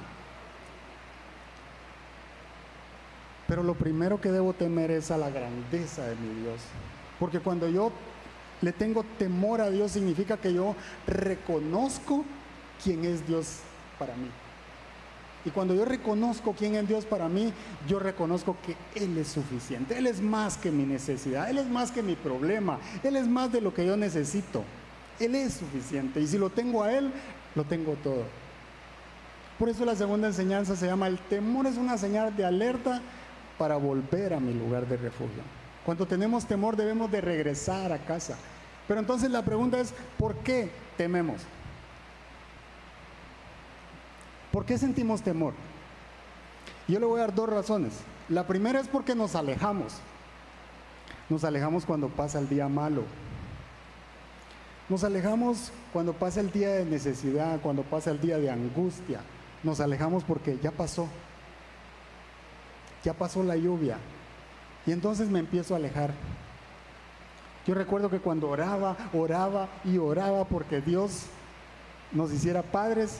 [3.46, 6.60] Pero lo primero que debo temer es a la grandeza de mi Dios.
[7.18, 7.92] Porque cuando yo
[8.60, 10.74] le tengo temor a Dios significa que yo
[11.06, 12.24] reconozco
[12.82, 13.60] quién es Dios
[13.98, 14.28] para mí.
[15.44, 17.52] Y cuando yo reconozco quién es Dios para mí,
[17.86, 19.96] yo reconozco que Él es suficiente.
[19.96, 23.52] Él es más que mi necesidad, Él es más que mi problema, Él es más
[23.52, 24.64] de lo que yo necesito.
[25.20, 26.20] Él es suficiente.
[26.20, 27.12] Y si lo tengo a Él,
[27.54, 28.24] lo tengo todo.
[29.58, 33.00] Por eso la segunda enseñanza se llama, el temor es una señal de alerta
[33.58, 35.42] para volver a mi lugar de refugio.
[35.84, 38.36] Cuando tenemos temor debemos de regresar a casa.
[38.86, 41.42] Pero entonces la pregunta es, ¿por qué tememos?
[44.52, 45.54] ¿Por qué sentimos temor?
[46.86, 47.92] Yo le voy a dar dos razones.
[48.28, 49.94] La primera es porque nos alejamos.
[51.28, 53.02] Nos alejamos cuando pasa el día malo.
[54.88, 59.20] Nos alejamos cuando pasa el día de necesidad, cuando pasa el día de angustia.
[59.62, 61.08] Nos alejamos porque ya pasó
[63.04, 63.98] ya pasó la lluvia.
[64.86, 66.12] Y entonces me empiezo a alejar.
[67.66, 71.26] Yo recuerdo que cuando oraba, oraba y oraba porque Dios
[72.12, 73.18] nos hiciera padres,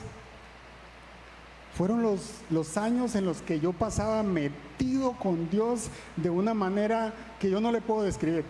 [1.75, 7.13] fueron los, los años en los que yo pasaba metido con Dios de una manera
[7.39, 8.43] que yo no le puedo describir.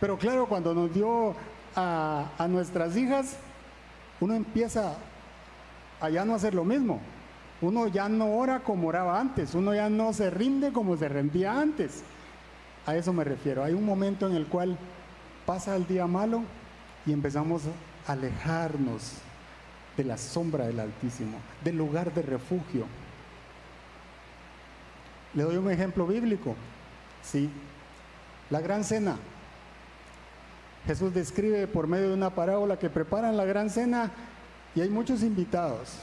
[0.00, 1.34] Pero claro, cuando nos dio
[1.76, 3.36] a, a nuestras hijas,
[4.20, 4.96] uno empieza
[6.00, 7.00] a ya no hacer lo mismo.
[7.60, 11.60] Uno ya no ora como oraba antes, uno ya no se rinde como se rendía
[11.60, 12.02] antes.
[12.86, 13.62] A eso me refiero.
[13.62, 14.78] Hay un momento en el cual
[15.44, 16.42] pasa el día malo
[17.04, 17.62] y empezamos
[18.06, 19.20] a alejarnos
[19.96, 22.86] de la sombra del Altísimo, del lugar de refugio.
[25.34, 26.54] Le doy un ejemplo bíblico.
[27.22, 27.50] Sí,
[28.50, 29.16] la gran cena.
[30.86, 34.10] Jesús describe por medio de una parábola que preparan la gran cena
[34.74, 35.98] y hay muchos invitados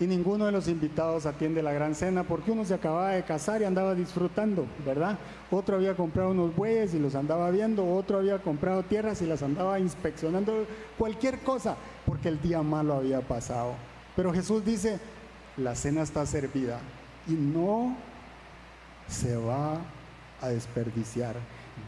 [0.00, 3.62] y ninguno de los invitados atiende la gran cena porque uno se acababa de casar
[3.62, 5.18] y andaba disfrutando, ¿verdad?
[5.50, 9.42] Otro había comprado unos bueyes y los andaba viendo, otro había comprado tierras y las
[9.42, 10.66] andaba inspeccionando,
[10.98, 11.76] cualquier cosa,
[12.06, 13.74] porque el día malo había pasado.
[14.16, 14.98] Pero Jesús dice,
[15.56, 16.80] la cena está servida
[17.28, 17.96] y no
[19.08, 19.78] se va
[20.40, 21.36] a desperdiciar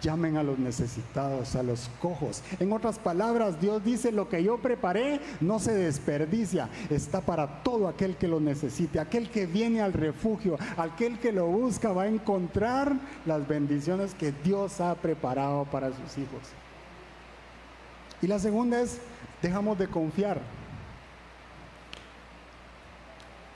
[0.01, 2.43] llamen a los necesitados, a los cojos.
[2.61, 7.89] En otras palabras, Dios dice, lo que yo preparé no se desperdicia, está para todo
[7.89, 12.09] aquel que lo necesite, aquel que viene al refugio, aquel que lo busca va a
[12.09, 12.93] encontrar
[13.25, 16.43] las bendiciones que Dios ha preparado para sus hijos.
[18.23, 18.99] Y la segunda es,
[19.43, 20.41] dejamos de confiar.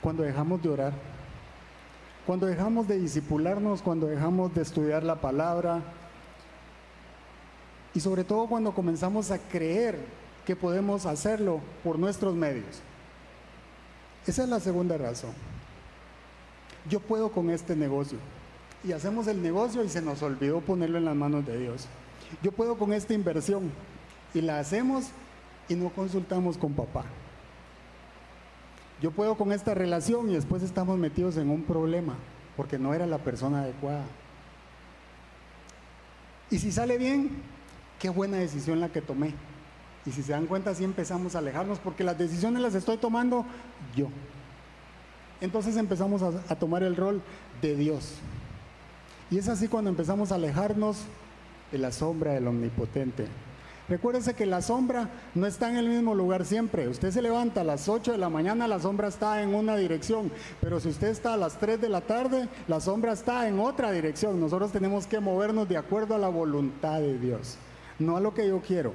[0.01, 0.93] Cuando dejamos de orar,
[2.25, 5.81] cuando dejamos de disipularnos, cuando dejamos de estudiar la palabra,
[7.93, 9.99] y sobre todo cuando comenzamos a creer
[10.45, 12.81] que podemos hacerlo por nuestros medios.
[14.25, 15.31] Esa es la segunda razón.
[16.89, 18.17] Yo puedo con este negocio.
[18.83, 21.87] Y hacemos el negocio y se nos olvidó ponerlo en las manos de Dios.
[22.41, 23.71] Yo puedo con esta inversión.
[24.33, 25.07] Y la hacemos
[25.67, 27.03] y no consultamos con papá.
[29.01, 32.15] Yo puedo con esta relación y después estamos metidos en un problema
[32.55, 34.05] porque no era la persona adecuada.
[36.49, 37.31] Y si sale bien,
[38.01, 39.33] qué buena decisión la que tomé.
[40.05, 43.45] Y si se dan cuenta, así empezamos a alejarnos porque las decisiones las estoy tomando
[43.95, 44.07] yo.
[45.39, 47.21] Entonces empezamos a, tomar el rol
[47.61, 48.15] de Dios.
[49.29, 50.97] Y es así cuando empezamos a alejarnos
[51.71, 53.27] de la sombra del omnipotente.
[53.87, 56.87] Recuérdese que la sombra no está en el mismo lugar siempre.
[56.87, 60.31] Usted se levanta a las 8 de la mañana, la sombra está en una dirección.
[60.59, 63.91] Pero si usted está a las 3 de la tarde, la sombra está en otra
[63.91, 64.39] dirección.
[64.39, 67.57] Nosotros tenemos que movernos de acuerdo a la voluntad de Dios
[68.01, 68.93] no a lo que yo quiero.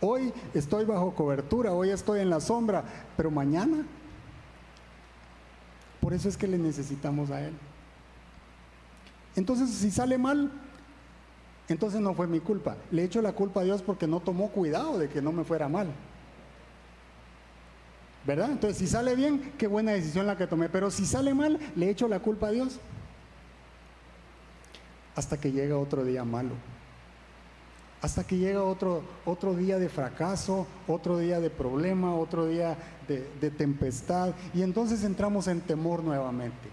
[0.00, 2.84] Hoy estoy bajo cobertura, hoy estoy en la sombra,
[3.16, 3.84] pero mañana.
[6.00, 7.54] Por eso es que le necesitamos a Él.
[9.36, 10.50] Entonces, si sale mal,
[11.68, 12.76] entonces no fue mi culpa.
[12.90, 15.68] Le echo la culpa a Dios porque no tomó cuidado de que no me fuera
[15.68, 15.88] mal.
[18.26, 18.50] ¿Verdad?
[18.50, 20.68] Entonces, si sale bien, qué buena decisión la que tomé.
[20.70, 22.80] Pero si sale mal, le echo la culpa a Dios.
[25.14, 26.54] Hasta que llega otro día malo
[28.02, 33.28] hasta que llega otro, otro día de fracaso, otro día de problema, otro día de,
[33.40, 36.68] de tempestad, y entonces entramos en temor nuevamente.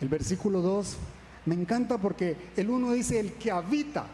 [0.00, 0.96] El versículo 2
[1.46, 4.06] me encanta porque el 1 dice el que habita,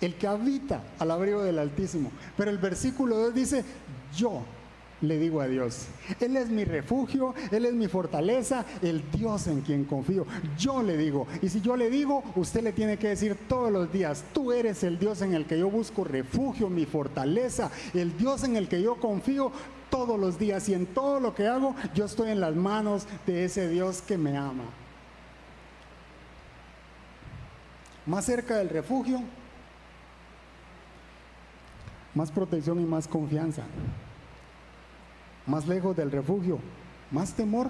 [0.00, 3.64] el que habita al abrigo del Altísimo, pero el versículo 2 dice
[4.14, 4.42] yo
[5.02, 5.86] le digo a Dios.
[6.20, 10.26] Él es mi refugio, Él es mi fortaleza, el Dios en quien confío.
[10.58, 13.92] Yo le digo, y si yo le digo, usted le tiene que decir todos los
[13.92, 18.44] días, tú eres el Dios en el que yo busco refugio, mi fortaleza, el Dios
[18.44, 19.52] en el que yo confío
[19.90, 23.44] todos los días y en todo lo que hago, yo estoy en las manos de
[23.44, 24.64] ese Dios que me ama.
[28.06, 29.20] Más cerca del refugio,
[32.14, 33.64] más protección y más confianza
[35.46, 36.58] más lejos del refugio,
[37.10, 37.68] más temor.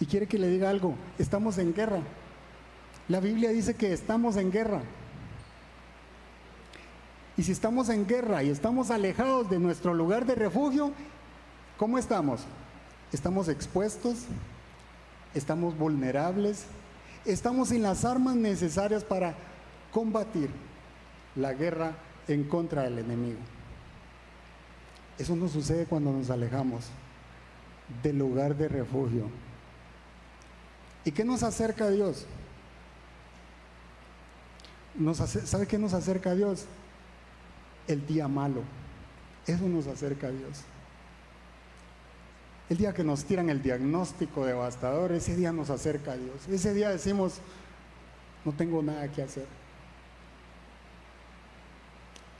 [0.00, 2.00] Y quiere que le diga algo, estamos en guerra.
[3.08, 4.82] La Biblia dice que estamos en guerra.
[7.36, 10.92] Y si estamos en guerra y estamos alejados de nuestro lugar de refugio,
[11.76, 12.42] ¿cómo estamos?
[13.12, 14.24] Estamos expuestos,
[15.34, 16.64] estamos vulnerables,
[17.24, 19.34] estamos sin las armas necesarias para
[19.92, 20.50] combatir
[21.36, 21.92] la guerra
[22.26, 23.38] en contra del enemigo.
[25.18, 26.84] Eso no sucede cuando nos alejamos
[28.02, 29.24] del lugar de refugio.
[31.04, 32.26] ¿Y qué nos acerca a Dios?
[35.44, 36.66] ¿Sabe qué nos acerca a Dios?
[37.86, 38.62] El día malo.
[39.46, 40.60] Eso nos acerca a Dios.
[42.68, 46.46] El día que nos tiran el diagnóstico devastador, ese día nos acerca a Dios.
[46.48, 47.40] Ese día decimos,
[48.44, 49.46] no tengo nada que hacer.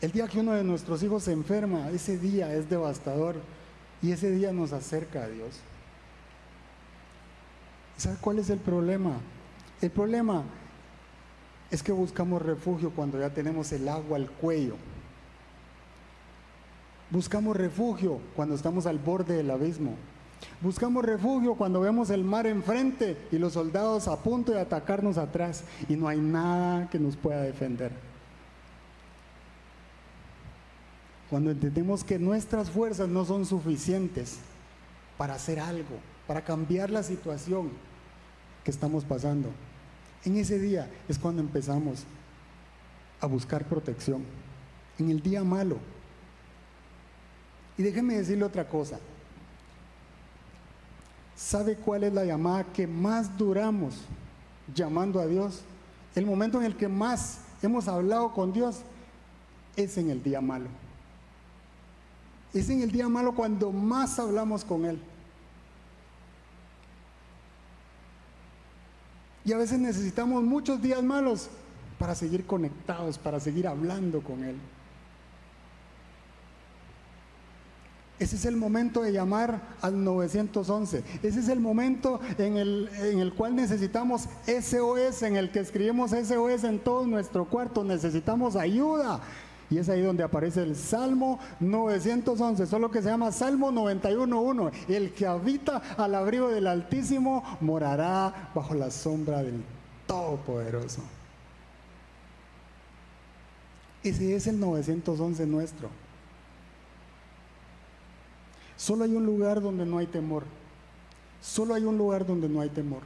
[0.00, 3.36] El día que uno de nuestros hijos se enferma, ese día es devastador
[4.00, 5.58] y ese día nos acerca a Dios.
[7.96, 9.14] ¿Sabe cuál es el problema?
[9.80, 10.44] El problema
[11.70, 14.76] es que buscamos refugio cuando ya tenemos el agua al cuello.
[17.10, 19.96] Buscamos refugio cuando estamos al borde del abismo.
[20.60, 25.64] Buscamos refugio cuando vemos el mar enfrente y los soldados a punto de atacarnos atrás
[25.88, 28.07] y no hay nada que nos pueda defender.
[31.30, 34.38] Cuando entendemos que nuestras fuerzas no son suficientes
[35.18, 37.70] para hacer algo, para cambiar la situación
[38.64, 39.50] que estamos pasando.
[40.24, 42.04] En ese día es cuando empezamos
[43.20, 44.24] a buscar protección.
[44.98, 45.76] En el día malo.
[47.76, 48.98] Y déjeme decirle otra cosa.
[51.36, 53.94] ¿Sabe cuál es la llamada que más duramos
[54.74, 55.62] llamando a Dios?
[56.16, 58.80] El momento en el que más hemos hablado con Dios
[59.76, 60.68] es en el día malo.
[62.54, 64.98] Es en el día malo cuando más hablamos con Él.
[69.44, 71.48] Y a veces necesitamos muchos días malos
[71.98, 74.56] para seguir conectados, para seguir hablando con Él.
[78.18, 81.04] Ese es el momento de llamar al 911.
[81.22, 86.10] Ese es el momento en el, en el, cual necesitamos SOS, en el que escribimos
[86.10, 87.84] SOS en todo nuestro cuarto.
[87.84, 89.20] Necesitamos ayuda.
[89.70, 94.72] Y es ahí donde aparece el Salmo 911, solo que se llama Salmo 91.1.
[94.88, 99.62] El que habita al abrigo del Altísimo morará bajo la sombra del
[100.06, 101.02] Todopoderoso.
[104.02, 105.90] Ese es el 911 nuestro.
[108.76, 110.44] Solo hay un lugar donde no hay temor.
[111.42, 113.02] Solo hay un lugar donde no hay temor.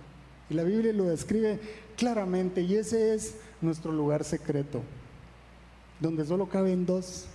[0.48, 1.58] Y la Biblia lo describe
[1.96, 4.82] claramente y ese es nuestro lugar secreto,
[6.02, 7.26] donde solo caben dos.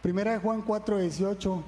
[0.00, 1.62] Primera de Juan 4:18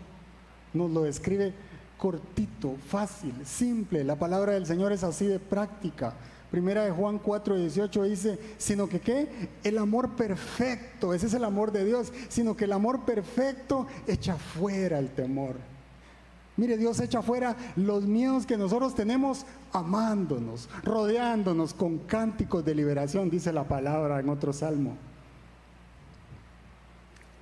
[0.72, 1.52] nos lo describe
[1.98, 4.04] cortito, fácil, simple.
[4.04, 6.14] La palabra del Señor es así de práctica.
[6.50, 9.48] Primera de Juan 4, 18 dice, sino que qué?
[9.64, 14.36] El amor perfecto, ese es el amor de Dios, sino que el amor perfecto echa
[14.36, 15.56] fuera el temor.
[16.56, 23.28] Mire, Dios echa fuera los miedos que nosotros tenemos amándonos, rodeándonos con cánticos de liberación,
[23.28, 24.96] dice la palabra en otro salmo.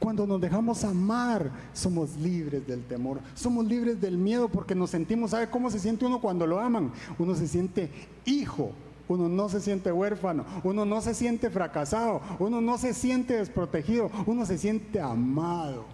[0.01, 5.31] Cuando nos dejamos amar, somos libres del temor, somos libres del miedo porque nos sentimos,
[5.31, 6.93] ¿sabe cómo se siente uno cuando lo aman?
[7.17, 7.91] Uno se siente
[8.27, 8.73] hijo,
[9.09, 14.11] uno no se siente huérfano, uno no se siente fracasado, uno no se siente desprotegido,
[14.27, 15.94] uno se siente amado.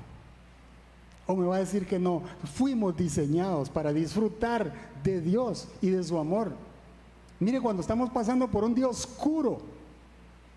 [1.30, 2.22] O me va a decir que no,
[2.54, 4.72] fuimos diseñados para disfrutar
[5.04, 6.50] de Dios y de su amor.
[7.38, 9.60] Mire, cuando estamos pasando por un día oscuro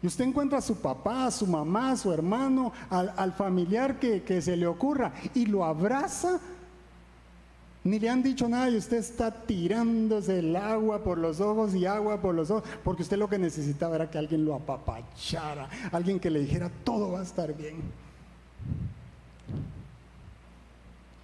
[0.01, 4.23] y usted encuentra a su papá, a su mamá, a su hermano, al, familiar que,
[4.23, 6.39] que se le ocurra y lo abraza,
[7.83, 11.85] ni le han dicho nada y usted está tirándose el agua por los ojos y
[11.85, 16.19] agua por los ojos, porque usted lo que necesitaba era que alguien lo apapachara, alguien
[16.19, 17.75] que le dijera, todo va a estar bien.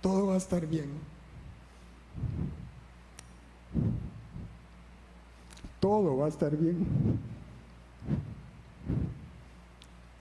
[0.02, 0.90] Todo va a estar bien.
[5.80, 6.86] Todo va a estar bien.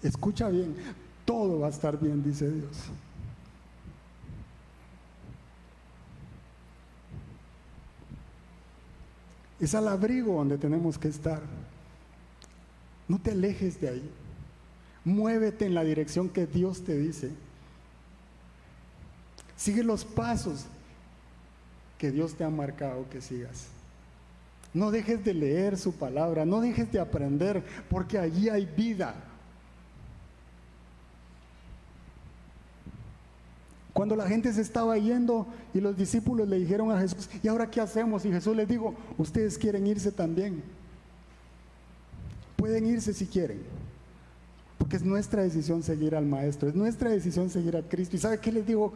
[0.02, 0.76] Escucha bien,
[1.24, 2.76] todo va a estar bien, dice Dios.
[9.60, 11.42] Es al abrigo donde tenemos que estar.
[13.08, 14.10] No te alejes de ahí.
[15.04, 17.32] Muévete en la dirección que Dios te dice.
[19.58, 20.66] Sigue los pasos
[21.98, 23.66] que Dios te ha marcado que sigas.
[24.72, 29.16] No dejes de leer su palabra, no dejes de aprender, porque allí hay vida.
[33.92, 37.68] Cuando la gente se estaba yendo y los discípulos le dijeron a Jesús, ¿y ahora
[37.68, 38.24] qué hacemos?
[38.24, 40.62] Y Jesús les dijo, ustedes quieren irse también.
[42.56, 43.60] Pueden irse si quieren.
[44.88, 48.16] Porque es nuestra decisión seguir al Maestro, es nuestra decisión seguir a Cristo.
[48.16, 48.90] ¿Y sabe qué le dijo,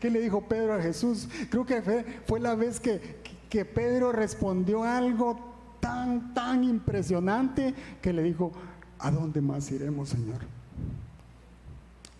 [0.00, 1.28] qué, le dijo Pedro a Jesús?
[1.50, 3.00] Creo que fue, fue la vez que,
[3.48, 5.38] que Pedro respondió algo
[5.78, 8.50] tan, tan impresionante que le dijo,
[8.98, 10.40] ¿a dónde más iremos, Señor?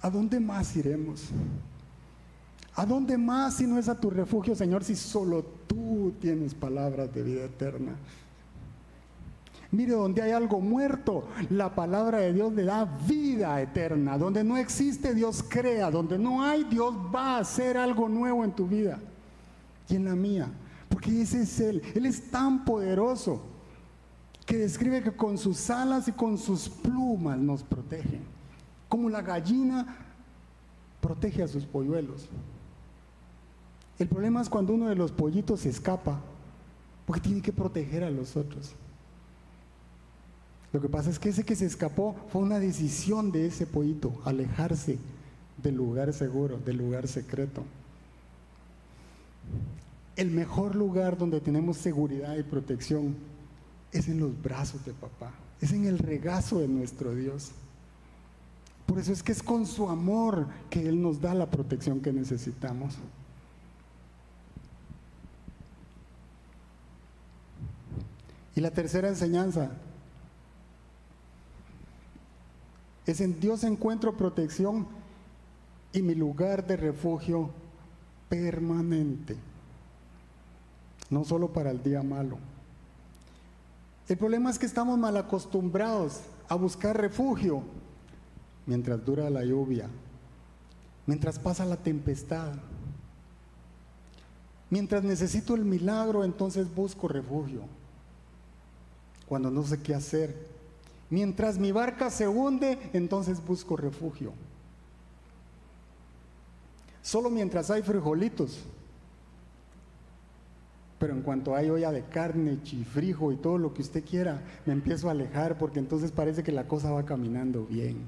[0.02, 1.24] ¿A dónde más iremos?
[2.76, 7.12] ¿A dónde más si no es a tu refugio, Señor, si solo tú tienes palabras
[7.12, 7.96] de vida eterna?
[9.76, 14.16] Mire, donde hay algo muerto, la palabra de Dios le da vida eterna.
[14.16, 15.90] Donde no existe, Dios crea.
[15.90, 18.98] Donde no hay, Dios va a hacer algo nuevo en tu vida
[19.90, 20.48] y en la mía.
[20.88, 21.82] Porque ese es Él.
[21.94, 23.42] Él es tan poderoso
[24.46, 28.20] que describe que con sus alas y con sus plumas nos protege.
[28.88, 29.94] Como la gallina
[31.02, 32.30] protege a sus polluelos.
[33.98, 36.18] El problema es cuando uno de los pollitos se escapa,
[37.04, 38.74] porque tiene que proteger a los otros.
[40.76, 44.12] Lo que pasa es que ese que se escapó fue una decisión de ese pollito,
[44.26, 44.98] alejarse
[45.62, 47.64] del lugar seguro, del lugar secreto.
[50.16, 53.16] El mejor lugar donde tenemos seguridad y protección
[53.90, 57.52] es en los brazos de papá, es en el regazo de nuestro Dios.
[58.84, 62.12] Por eso es que es con su amor que Él nos da la protección que
[62.12, 62.96] necesitamos.
[68.54, 69.70] Y la tercera enseñanza
[73.06, 74.86] es en Dios encuentro protección
[75.92, 77.50] y mi lugar de refugio
[78.28, 79.36] permanente,
[81.08, 82.38] no solo para el día malo.
[84.08, 87.62] El problema es que estamos mal acostumbrados a buscar refugio
[88.66, 89.88] mientras dura la lluvia,
[91.06, 92.54] mientras pasa la tempestad.
[94.68, 97.62] Mientras necesito el milagro, entonces busco refugio.
[99.28, 100.55] Cuando no sé qué hacer.
[101.08, 104.32] Mientras mi barca se hunde, entonces busco refugio.
[107.02, 108.64] Solo mientras hay frijolitos.
[110.98, 114.72] Pero en cuanto hay olla de carne, chifrijo y todo lo que usted quiera, me
[114.72, 117.98] empiezo a alejar porque entonces parece que la cosa va caminando bien.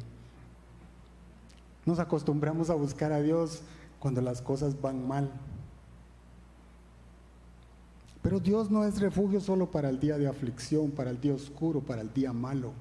[1.84, 3.62] Nos acostumbramos a buscar a Dios
[4.00, 5.30] cuando las cosas van mal.
[8.22, 11.80] Pero Dios no es refugio solo para el día de aflicción, para el día oscuro,
[11.80, 12.72] para el día malo.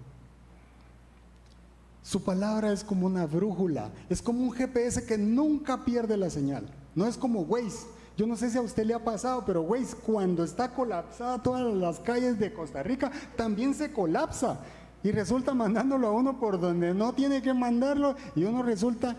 [2.08, 6.64] Su palabra es como una brújula, es como un GPS que nunca pierde la señal.
[6.96, 7.86] No es como Waze.
[8.16, 11.66] Yo no sé si a usted le ha pasado, pero Waze cuando está colapsada todas
[11.76, 14.62] las calles de Costa Rica, también se colapsa
[15.04, 19.18] y resulta mandándolo a uno por donde no tiene que mandarlo y uno resulta,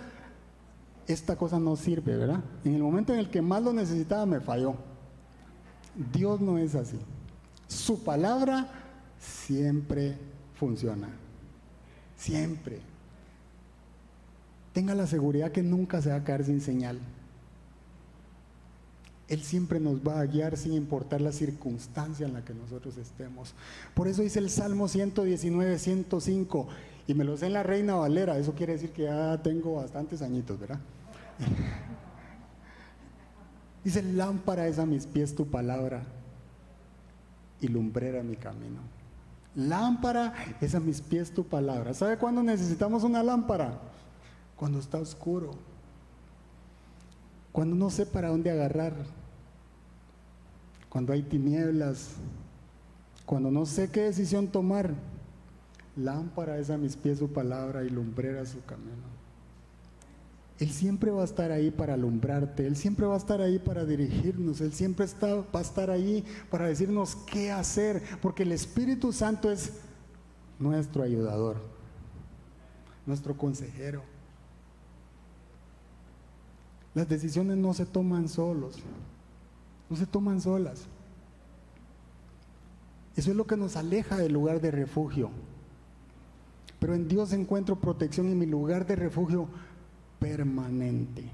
[1.07, 2.43] esta cosa no sirve, ¿verdad?
[2.65, 4.77] En el momento en el que más lo necesitaba me falló.
[6.11, 6.99] Dios no es así.
[7.67, 8.67] Su palabra
[9.19, 10.17] siempre
[10.55, 11.28] funciona.
[12.19, 12.81] Siempre.
[14.75, 16.99] Tenga la seguridad que nunca se va a caer sin señal.
[19.29, 23.55] Él siempre nos va a guiar sin importar la circunstancia en la que nosotros estemos.
[23.95, 26.69] Por eso dice el Salmo 119, 105,
[27.07, 30.23] y me lo sé en la Reina Valera, eso quiere decir que ya tengo bastantes
[30.23, 30.81] añitos, ¿verdad?
[33.85, 36.03] dice, lámpara es a mis pies tu palabra
[37.61, 38.98] y lumbrera mi camino.
[39.59, 41.93] Lámpara es a mis pies tu palabra.
[41.93, 43.79] ¿Sabe cuándo necesitamos una lámpara?
[44.57, 45.51] Cuando está oscuro.
[47.53, 48.95] Cuando no sé para dónde agarrar
[50.89, 52.15] cuando hay tinieblas,
[53.27, 54.95] cuando no sé qué decisión tomar,
[55.97, 59.19] lámpara es a mis pies su palabra y lumbrera su camino.
[60.59, 63.85] Él siempre va a estar ahí para alumbrarte, Él siempre va a estar ahí para
[63.85, 69.13] dirigirnos, Él siempre está, va a estar ahí para decirnos qué hacer, porque el Espíritu
[69.13, 69.75] Santo es
[70.59, 71.59] nuestro ayudador,
[73.07, 74.03] nuestro consejero.
[76.93, 78.79] Las decisiones no se toman solos,
[79.89, 80.87] no se toman solas.
[83.15, 85.31] Eso es lo que nos aleja del lugar de refugio.
[86.81, 89.49] Pero en Dios encuentro protección en mi lugar de refugio
[90.19, 91.25] permanente.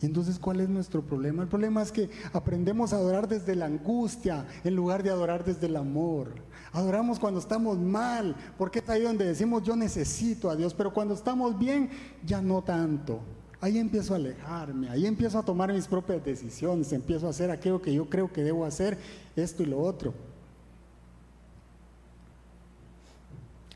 [0.00, 1.42] Y entonces, ¿cuál es nuestro problema?
[1.42, 5.66] El problema es que aprendemos a adorar desde la angustia en lugar de adorar desde
[5.66, 6.34] el amor.
[6.72, 11.14] Adoramos cuando estamos mal, porque es ahí donde decimos yo necesito a Dios, pero cuando
[11.14, 11.88] estamos bien,
[12.24, 13.20] ya no tanto
[13.64, 17.80] ahí empiezo a alejarme, ahí empiezo a tomar mis propias decisiones, empiezo a hacer aquello
[17.80, 18.98] que yo creo que debo hacer,
[19.36, 20.12] esto y lo otro.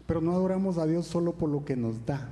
[0.06, 2.28] Pero no adoramos a Dios solo por lo que nos da,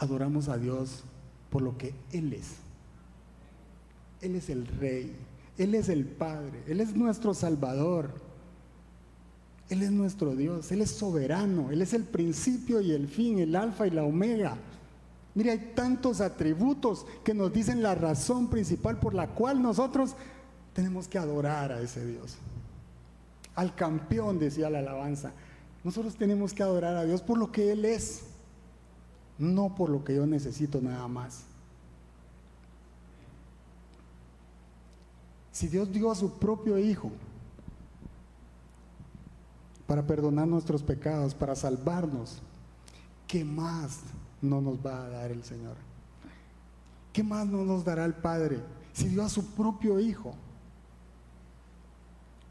[0.00, 1.04] adoramos a Dios
[1.50, 2.56] por lo que Él es.
[4.20, 5.14] Él es el Rey,
[5.56, 8.10] Él es el Padre, Él es nuestro Salvador.
[9.68, 13.54] Él es nuestro Dios, Él es soberano, Él es el principio y el fin, el
[13.54, 14.56] alfa y la omega.
[15.34, 20.16] Mire, hay tantos atributos que nos dicen la razón principal por la cual nosotros
[20.72, 22.36] tenemos que adorar a ese Dios.
[23.54, 25.32] Al campeón, decía la alabanza.
[25.84, 28.22] Nosotros tenemos que adorar a Dios por lo que Él es,
[29.40, 31.44] no por lo que yo necesito nada más.
[35.50, 37.10] Si Dios dio a su propio Hijo
[39.86, 42.40] para perdonar nuestros pecados, para salvarnos,
[43.26, 44.00] ¿qué más
[44.40, 45.76] no nos va a dar el Señor?
[47.12, 48.60] ¿Qué más no nos dará el Padre
[48.92, 50.34] si dio a su propio Hijo?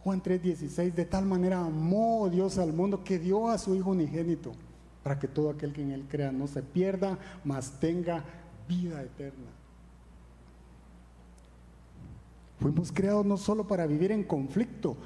[0.03, 4.53] Juan 3:16, de tal manera amó Dios al mundo que dio a su Hijo unigénito,
[5.03, 8.23] para que todo aquel que en Él crea no se pierda, mas tenga
[8.67, 9.51] vida eterna.
[12.59, 14.97] Fuimos creados no solo para vivir en conflicto,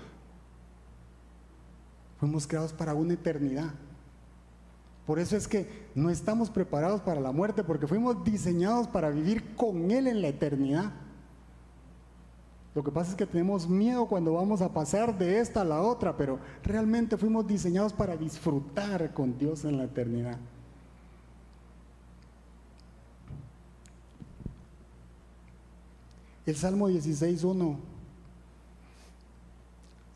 [2.20, 3.72] fuimos creados para una eternidad
[5.06, 9.56] Por eso es que no estamos preparados para la muerte, porque fuimos diseñados para vivir
[9.56, 10.94] con Él en la eternidad.
[12.76, 15.82] Lo que pasa es que tenemos miedo cuando vamos a pasar de esta a la
[15.82, 20.38] otra, pero realmente fuimos diseñados para disfrutar con Dios en la eternidad.
[26.46, 27.78] El Salmo 16.1,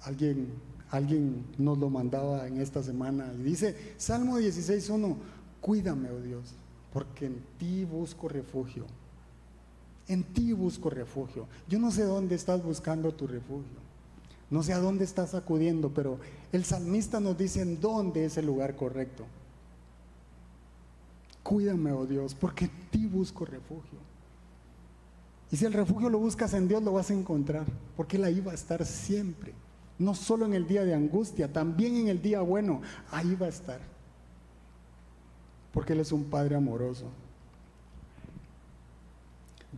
[0.01, 0.49] alguien,
[0.89, 5.15] alguien nos lo mandaba en esta semana y dice, Salmo 16.1,
[5.61, 6.53] cuídame, oh Dios,
[6.91, 8.85] porque en ti busco refugio.
[10.07, 11.47] En ti busco refugio.
[11.67, 13.87] Yo no sé dónde estás buscando tu refugio.
[14.49, 16.19] No sé a dónde estás acudiendo, pero
[16.51, 19.25] el salmista nos dice en dónde es el lugar correcto.
[21.43, 23.99] Cuídame, oh Dios, porque en ti busco refugio.
[25.51, 28.39] Y si el refugio lo buscas en Dios, lo vas a encontrar, porque Él ahí
[28.39, 29.53] va a estar siempre.
[29.99, 32.81] No solo en el día de angustia, también en el día bueno,
[33.11, 33.79] ahí va a estar.
[35.73, 37.05] Porque Él es un Padre amoroso.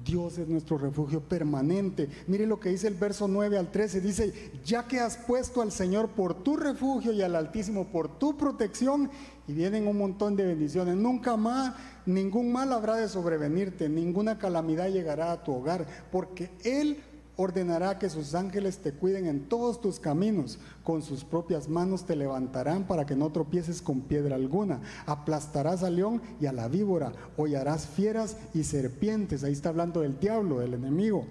[0.04, 2.10] Dios es nuestro refugio permanente.
[2.28, 4.02] Mire lo que dice el verso 9 al 13.
[4.02, 8.38] Dice, ya que has puesto al Señor por tu refugio y al Altísimo por tu
[8.38, 9.10] protección,
[9.48, 10.96] y vienen un montón de bendiciones.
[10.96, 11.74] Nunca más
[12.06, 16.98] ningún mal habrá de sobrevenirte, ninguna calamidad llegará a tu hogar, porque Él
[17.40, 22.18] ordenará que sus ángeles te cuiden en todos tus caminos, con sus propias manos te
[22.18, 27.14] levantarán para que no tropieces con piedra alguna, aplastarás al león y a la víbora,
[27.38, 31.26] hollarás fieras y serpientes, ahí está hablando del diablo, del enemigo.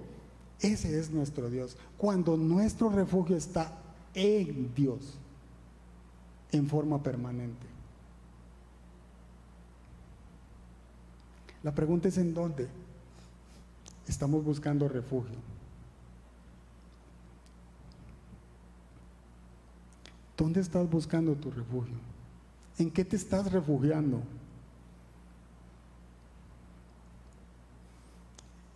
[0.60, 1.76] Ese es nuestro Dios.
[1.98, 3.70] Cuando nuestro refugio está
[4.14, 5.18] en Dios,
[6.52, 7.66] en forma permanente.
[11.62, 12.66] La pregunta es en dónde
[14.06, 15.47] estamos buscando refugio.
[20.38, 21.96] ¿Dónde estás buscando tu refugio?
[22.78, 24.22] ¿En qué te estás refugiando?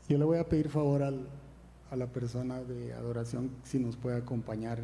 [0.08, 4.80] Yo le voy a pedir favor a la persona de adoración si nos puede acompañar.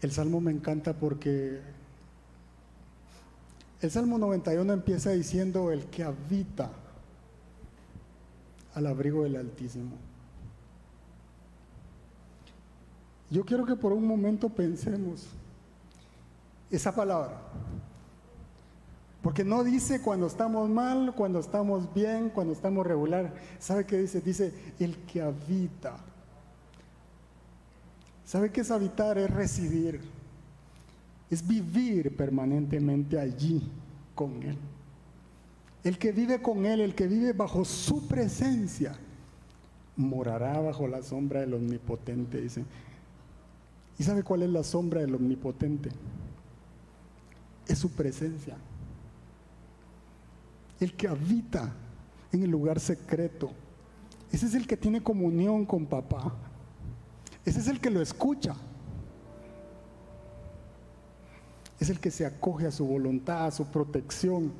[0.00, 1.60] El salmo me encanta porque
[3.80, 6.70] el salmo 91 empieza diciendo el que habita
[8.74, 9.96] al abrigo del Altísimo.
[13.30, 15.28] Yo quiero que por un momento pensemos
[16.70, 17.40] esa palabra.
[19.22, 23.34] Porque no dice cuando estamos mal, cuando estamos bien, cuando estamos regular.
[23.58, 24.20] ¿Sabe qué dice?
[24.20, 25.96] Dice el que habita.
[28.24, 29.18] ¿Sabe qué es habitar?
[29.18, 30.00] Es residir.
[31.28, 33.70] Es vivir permanentemente allí
[34.14, 34.56] con Él.
[35.82, 38.98] El que vive con Él, el que vive bajo su presencia,
[39.96, 42.64] morará bajo la sombra del Omnipotente, dice.
[43.98, 45.90] ¿Y sabe cuál es la sombra del Omnipotente?
[47.66, 48.56] Es su presencia.
[50.80, 51.72] El que habita
[52.32, 53.50] en el lugar secreto.
[54.32, 56.34] Ese es el que tiene comunión con papá.
[57.44, 58.54] Ese es el que lo escucha.
[61.78, 64.52] Es el que se acoge a su voluntad, a su protección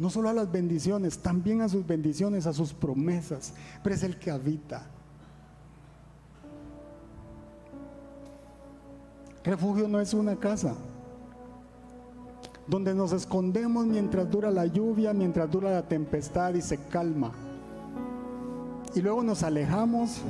[0.00, 3.52] no solo a las bendiciones, también a sus bendiciones, a sus promesas,
[3.84, 4.86] pero es el que habita.
[9.44, 10.74] Refugio no es una casa
[12.66, 17.32] donde nos escondemos mientras dura la lluvia, mientras dura la tempestad y se calma.
[18.94, 20.22] Y luego nos alejamos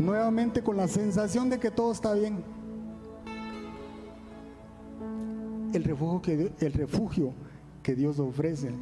[0.00, 2.42] nuevamente con la sensación de que todo está bien.
[5.72, 7.32] El refugio que, el refugio
[7.80, 8.72] que Dios ofrece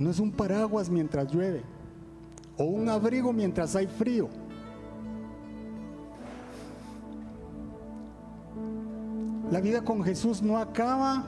[0.00, 1.62] no es un paraguas mientras llueve
[2.56, 4.30] o un abrigo mientras hay frío.
[9.50, 11.22] La vida con Jesús no acaba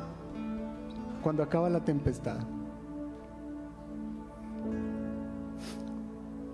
[1.22, 2.38] cuando acaba la tempestad.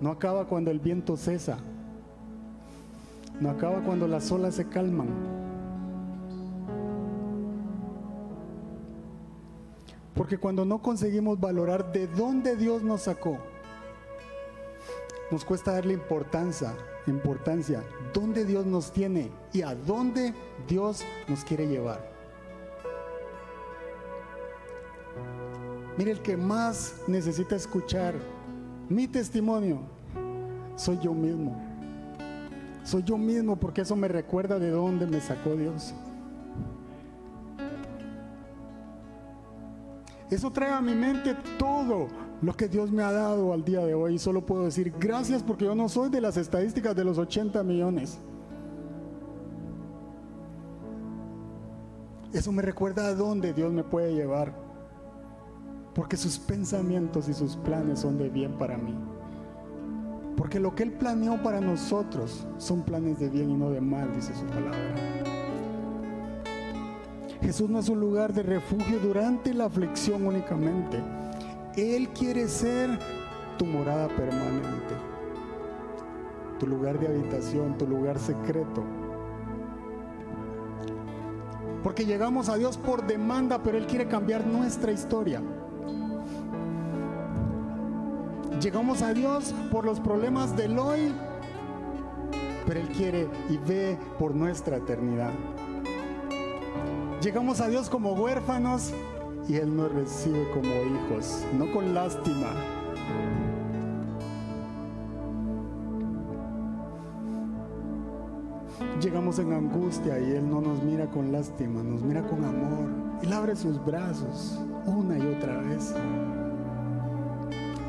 [0.01, 1.57] No acaba cuando el viento cesa.
[3.39, 5.38] No acaba cuando las olas se calman.
[10.19, 13.37] Porque cuando no conseguimos valorar de dónde Dios nos sacó,
[15.31, 16.75] nos cuesta darle importancia,
[17.07, 20.33] importancia, dónde Dios nos tiene y a dónde
[20.67, 22.05] Dios nos quiere llevar.
[25.97, 28.13] Mire, el que más necesita escuchar
[28.89, 29.79] mi testimonio
[30.75, 31.55] soy yo mismo.
[32.83, 35.93] Soy yo mismo porque eso me recuerda de dónde me sacó Dios.
[40.29, 42.07] Eso trae a mi mente todo,
[42.41, 44.15] lo que Dios me ha dado al día de hoy.
[44.15, 47.63] Y solo puedo decir gracias porque yo no soy de las estadísticas de los 80
[47.63, 48.19] millones.
[52.31, 54.53] Eso me recuerda a dónde Dios me puede llevar.
[55.95, 58.95] Porque sus pensamientos y sus planes son de bien para mí.
[60.37, 64.13] Porque lo que Él planeó para nosotros son planes de bien y no de mal,
[64.15, 65.18] dice su palabra.
[67.41, 71.01] Jesús no es un lugar de refugio durante la aflicción únicamente.
[71.75, 72.89] Él quiere ser
[73.57, 74.95] tu morada permanente,
[76.59, 78.83] tu lugar de habitación, tu lugar secreto.
[81.83, 85.41] Porque llegamos a Dios por demanda, pero Él quiere cambiar nuestra historia.
[88.61, 91.13] Llegamos a Dios por los problemas del hoy,
[92.67, 95.31] pero Él quiere y ve por nuestra eternidad.
[97.21, 98.93] Llegamos a Dios como huérfanos
[99.49, 102.53] y Él nos recibe como hijos, no con lástima.
[109.01, 112.89] Llegamos en angustia y Él no nos mira con lástima, nos mira con amor.
[113.21, 115.93] Él abre sus brazos una y otra vez.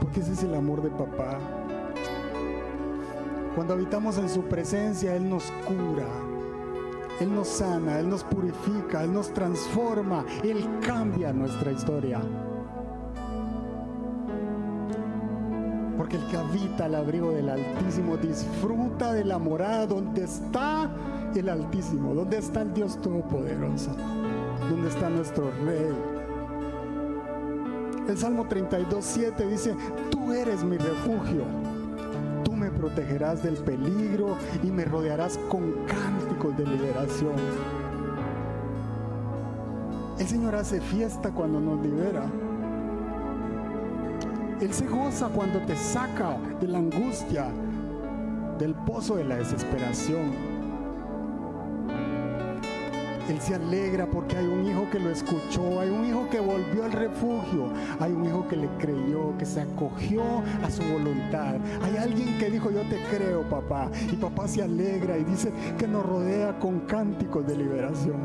[0.00, 1.38] Porque ese es el amor de papá.
[3.54, 6.08] Cuando habitamos en su presencia, Él nos cura,
[7.20, 12.18] él nos sana, Él nos purifica, Él nos transforma, Él cambia nuestra historia.
[15.98, 20.90] Porque el que habita al abrigo del Altísimo disfruta de la morada donde está
[21.34, 23.90] el Altísimo, donde está el Dios Todopoderoso,
[24.70, 25.94] donde está nuestro Rey.
[28.08, 29.76] El Salmo 32, 7 dice,
[30.10, 31.44] tú eres mi refugio
[32.80, 37.34] protegerás del peligro y me rodearás con cánticos de liberación.
[40.18, 42.24] El Señor hace fiesta cuando nos libera.
[44.60, 47.48] Él se goza cuando te saca de la angustia,
[48.58, 50.59] del pozo de la desesperación.
[53.30, 56.84] Él se alegra porque hay un hijo que lo escuchó, hay un hijo que volvió
[56.84, 60.22] al refugio, hay un hijo que le creyó, que se acogió
[60.64, 61.54] a su voluntad.
[61.80, 63.88] Hay alguien que dijo, yo te creo, papá.
[64.10, 68.20] Y papá se alegra y dice que nos rodea con cánticos de liberación.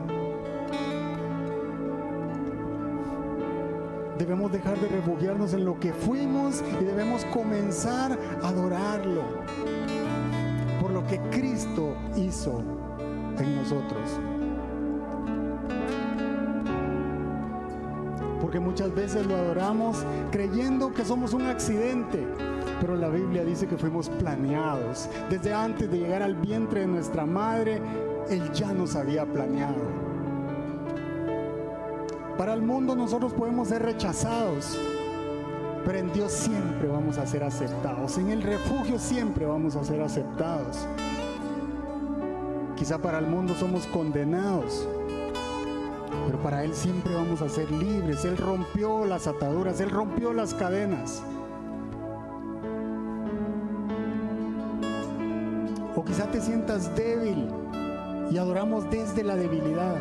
[4.17, 9.21] Debemos dejar de refugiarnos en lo que fuimos y debemos comenzar a adorarlo
[10.81, 12.63] por lo que Cristo hizo
[13.37, 14.19] en nosotros.
[18.59, 22.25] Muchas veces lo adoramos creyendo que somos un accidente.
[22.81, 25.09] Pero la Biblia dice que fuimos planeados.
[25.29, 27.81] Desde antes de llegar al vientre de nuestra madre,
[28.29, 30.05] Él ya nos había planeado.
[32.37, 34.77] Para el mundo nosotros podemos ser rechazados,
[35.85, 38.17] pero en Dios siempre vamos a ser aceptados.
[38.17, 40.85] En el refugio siempre vamos a ser aceptados.
[42.75, 44.85] Quizá para el mundo somos condenados,
[46.45, 48.23] para Él siempre vamos a ser libres.
[48.23, 51.23] Él rompió las ataduras, Él rompió las cadenas.
[55.95, 57.49] O quizá te sientas débil
[58.29, 59.95] y adoramos desde la debilidad.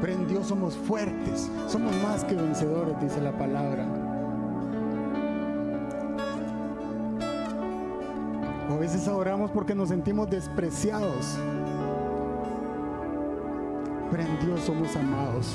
[0.00, 3.84] Pero en Dios somos fuertes, somos más que vencedores, dice la palabra.
[8.70, 11.36] O a veces adoramos porque nos sentimos despreciados
[14.20, 15.54] en Dios somos amados.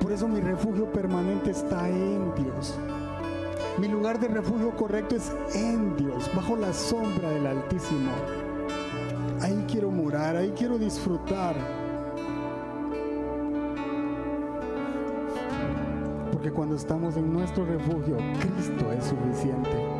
[0.00, 2.78] Por eso mi refugio permanente está en Dios.
[3.78, 8.10] Mi lugar de refugio correcto es en Dios, bajo la sombra del Altísimo.
[9.40, 11.56] Ahí quiero morar, ahí quiero disfrutar.
[16.32, 19.91] Porque cuando estamos en nuestro refugio, Cristo es suficiente.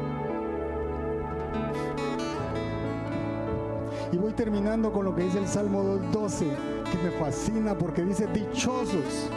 [4.22, 6.46] Voy terminando con lo que dice el Salmo 2.12,
[6.92, 9.28] que me fascina porque dice, dichosos,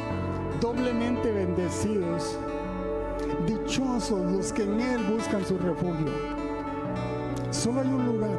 [0.62, 2.38] doblemente bendecidos,
[3.48, 6.12] dichosos los que en Él buscan su refugio.
[7.50, 8.38] Solo hay un lugar,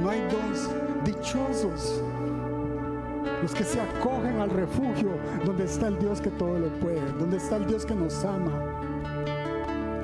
[0.00, 0.68] no hay dos,
[1.04, 2.02] dichosos
[3.42, 5.10] los que se acogen al refugio
[5.44, 8.50] donde está el Dios que todo lo puede, donde está el Dios que nos ama.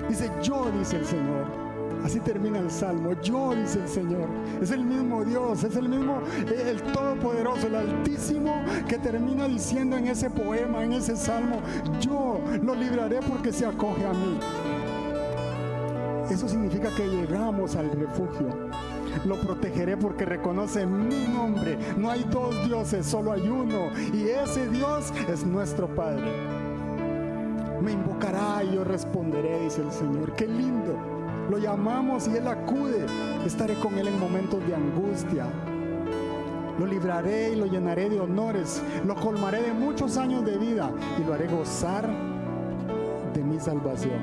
[0.08, 1.67] Dice, yo, dice el Señor,
[2.05, 3.12] Así termina el salmo.
[3.22, 4.28] Yo, dice el Señor.
[4.61, 9.96] Es el mismo Dios, es el mismo, eh, el Todopoderoso, el Altísimo, que termina diciendo
[9.96, 11.61] en ese poema, en ese salmo,
[12.01, 14.38] yo lo libraré porque se acoge a mí.
[16.30, 18.49] Eso significa que llegamos al refugio.
[19.24, 21.78] Lo protegeré porque reconoce mi nombre.
[21.96, 23.90] No hay dos dioses, solo hay uno.
[24.12, 26.30] Y ese Dios es nuestro Padre.
[27.82, 30.34] Me invocará y yo responderé, dice el Señor.
[30.34, 31.17] Qué lindo.
[31.49, 33.07] Lo llamamos y Él acude.
[33.46, 35.46] Estaré con Él en momentos de angustia.
[36.78, 38.82] Lo libraré y lo llenaré de honores.
[39.07, 42.09] Lo colmaré de muchos años de vida y lo haré gozar
[43.32, 44.20] de mi salvación.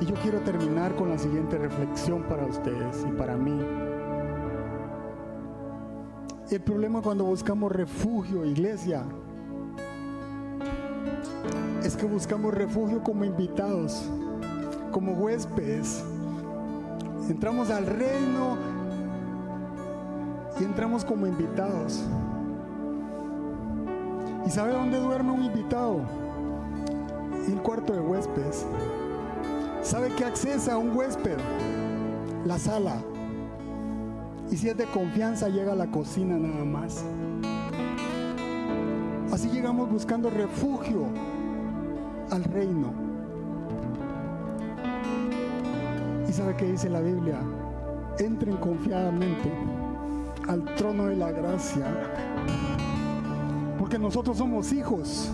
[0.00, 3.60] Y yo quiero terminar con la siguiente reflexión para ustedes y para mí.
[6.50, 9.04] El problema cuando buscamos refugio, iglesia,
[11.84, 14.08] es que buscamos refugio como invitados,
[14.92, 16.04] como huéspedes.
[17.28, 18.56] Entramos al reino
[20.60, 22.04] y entramos como invitados.
[24.46, 26.00] ¿Y sabe dónde duerme un invitado?
[27.46, 28.66] El cuarto de huéspedes.
[29.82, 31.38] ¿Sabe qué accesa un huésped?
[32.44, 32.96] La sala.
[34.50, 37.04] Y si es de confianza, llega a la cocina nada más.
[39.30, 41.06] Así llegamos buscando refugio
[42.30, 42.92] al reino.
[46.28, 47.40] ¿Y sabe qué dice la Biblia?
[48.18, 49.50] Entren confiadamente
[50.48, 51.86] al trono de la gracia.
[53.78, 55.30] Porque nosotros somos hijos.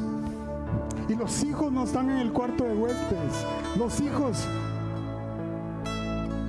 [1.09, 3.45] Y los hijos no están en el cuarto de huéspedes.
[3.77, 4.47] Los hijos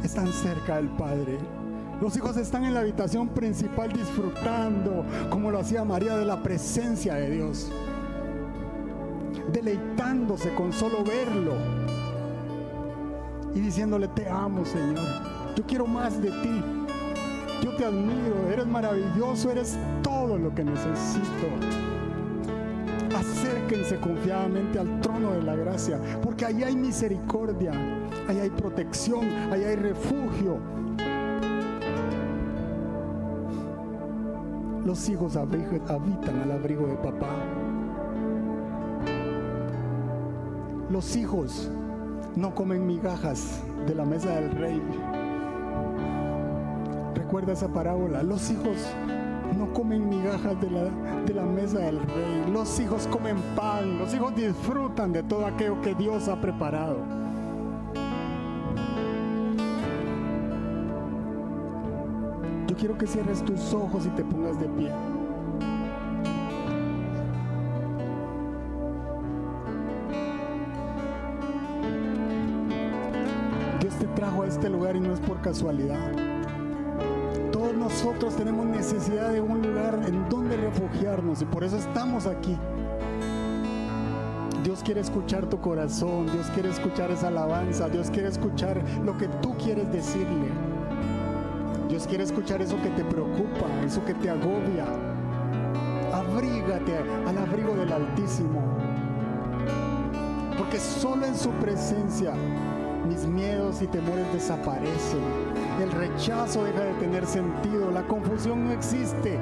[0.03, 1.37] están cerca del Padre.
[2.01, 7.15] Los hijos están en la habitación principal disfrutando, como lo hacía María, de la presencia
[7.15, 7.71] de Dios.
[9.55, 11.53] Deleitándose con solo verlo.
[13.53, 14.99] Y diciéndole, te amo Señor.
[15.55, 16.61] Yo quiero más de ti.
[17.63, 18.51] Yo te admiro.
[18.51, 19.49] Eres maravilloso.
[19.49, 21.47] Eres todo lo que necesito
[23.15, 27.71] acérquense confiadamente al trono de la gracia, porque ahí hay misericordia,
[28.27, 30.57] ahí hay protección, ahí hay refugio.
[34.85, 37.29] Los hijos habitan al abrigo de papá.
[40.95, 41.69] Los hijos
[42.37, 44.81] no comen migajas de la mesa del rey.
[47.13, 48.23] Recuerda esa parábola.
[48.23, 48.77] Los hijos
[49.57, 50.83] no comen migajas de la,
[51.25, 52.49] de la mesa del rey.
[52.49, 53.99] Los hijos comen pan.
[53.99, 56.99] Los hijos disfrutan de todo aquello que Dios ha preparado.
[62.67, 64.91] Yo quiero que cierres tus ojos y te pongas de pie.
[74.25, 76.11] Trajo a este lugar y no es por casualidad
[77.85, 82.57] nosotros tenemos necesidad de un lugar en donde refugiarnos y por eso estamos aquí.
[84.63, 89.27] Dios quiere escuchar tu corazón, Dios quiere escuchar esa alabanza, Dios quiere escuchar lo que
[89.27, 90.49] tú quieres decirle.
[91.87, 94.85] Dios quiere escuchar eso que te preocupa, eso que te agobia.
[96.11, 96.97] Abrígate
[97.27, 98.63] al abrigo del Altísimo.
[100.57, 102.33] Porque solo en su presencia
[103.05, 109.37] mis miedos y temores desaparecen el rechazo deja de tener sentido, la confusión no existe,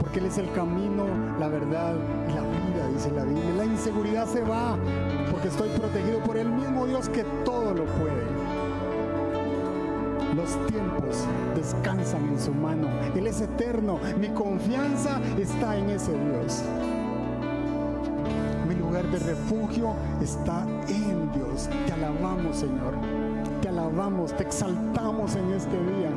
[0.00, 1.04] porque Él es el camino,
[1.38, 1.94] la verdad
[2.28, 3.54] y la vida, dice la Biblia.
[3.56, 4.76] La inseguridad se va,
[5.30, 8.26] porque estoy protegido por el mismo Dios que todo lo puede.
[10.34, 11.24] Los tiempos
[11.54, 12.88] descansan en su mano.
[13.14, 13.98] Él es eterno.
[14.20, 16.62] Mi confianza está en ese Dios.
[18.68, 21.05] Mi lugar de refugio está en
[21.36, 21.68] Dios.
[21.86, 22.94] Te alabamos, Señor
[23.60, 26.10] te alabamos, te exaltamos en este día.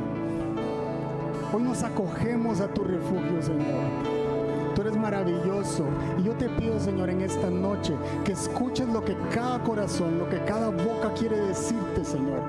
[1.52, 3.82] Hoy nos acogemos a tu refugio, Señor.
[4.74, 5.84] Tú eres maravilloso.
[6.18, 10.28] Y yo te pido, Señor, en esta noche que escuches lo que cada corazón, lo
[10.28, 12.40] que cada boca quiere decirte, Señor.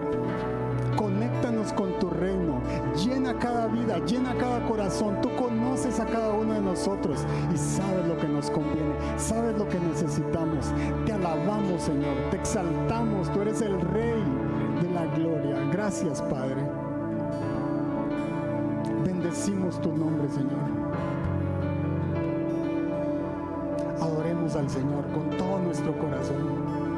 [0.95, 2.61] Conéctanos con tu reino.
[3.03, 5.19] Llena cada vida, llena cada corazón.
[5.21, 5.35] Tú
[5.71, 9.79] conoces a cada uno de nosotros y sabes lo que nos conviene, sabes lo que
[9.79, 10.69] necesitamos.
[11.05, 12.13] Te alabamos, Señor.
[12.29, 13.31] Te exaltamos.
[13.31, 14.21] Tú eres el Rey
[14.81, 15.55] de la gloria.
[15.71, 16.61] Gracias, Padre.
[19.05, 20.59] Bendecimos tu nombre, Señor.
[24.01, 26.60] Adoremos al Señor con todo nuestro corazón.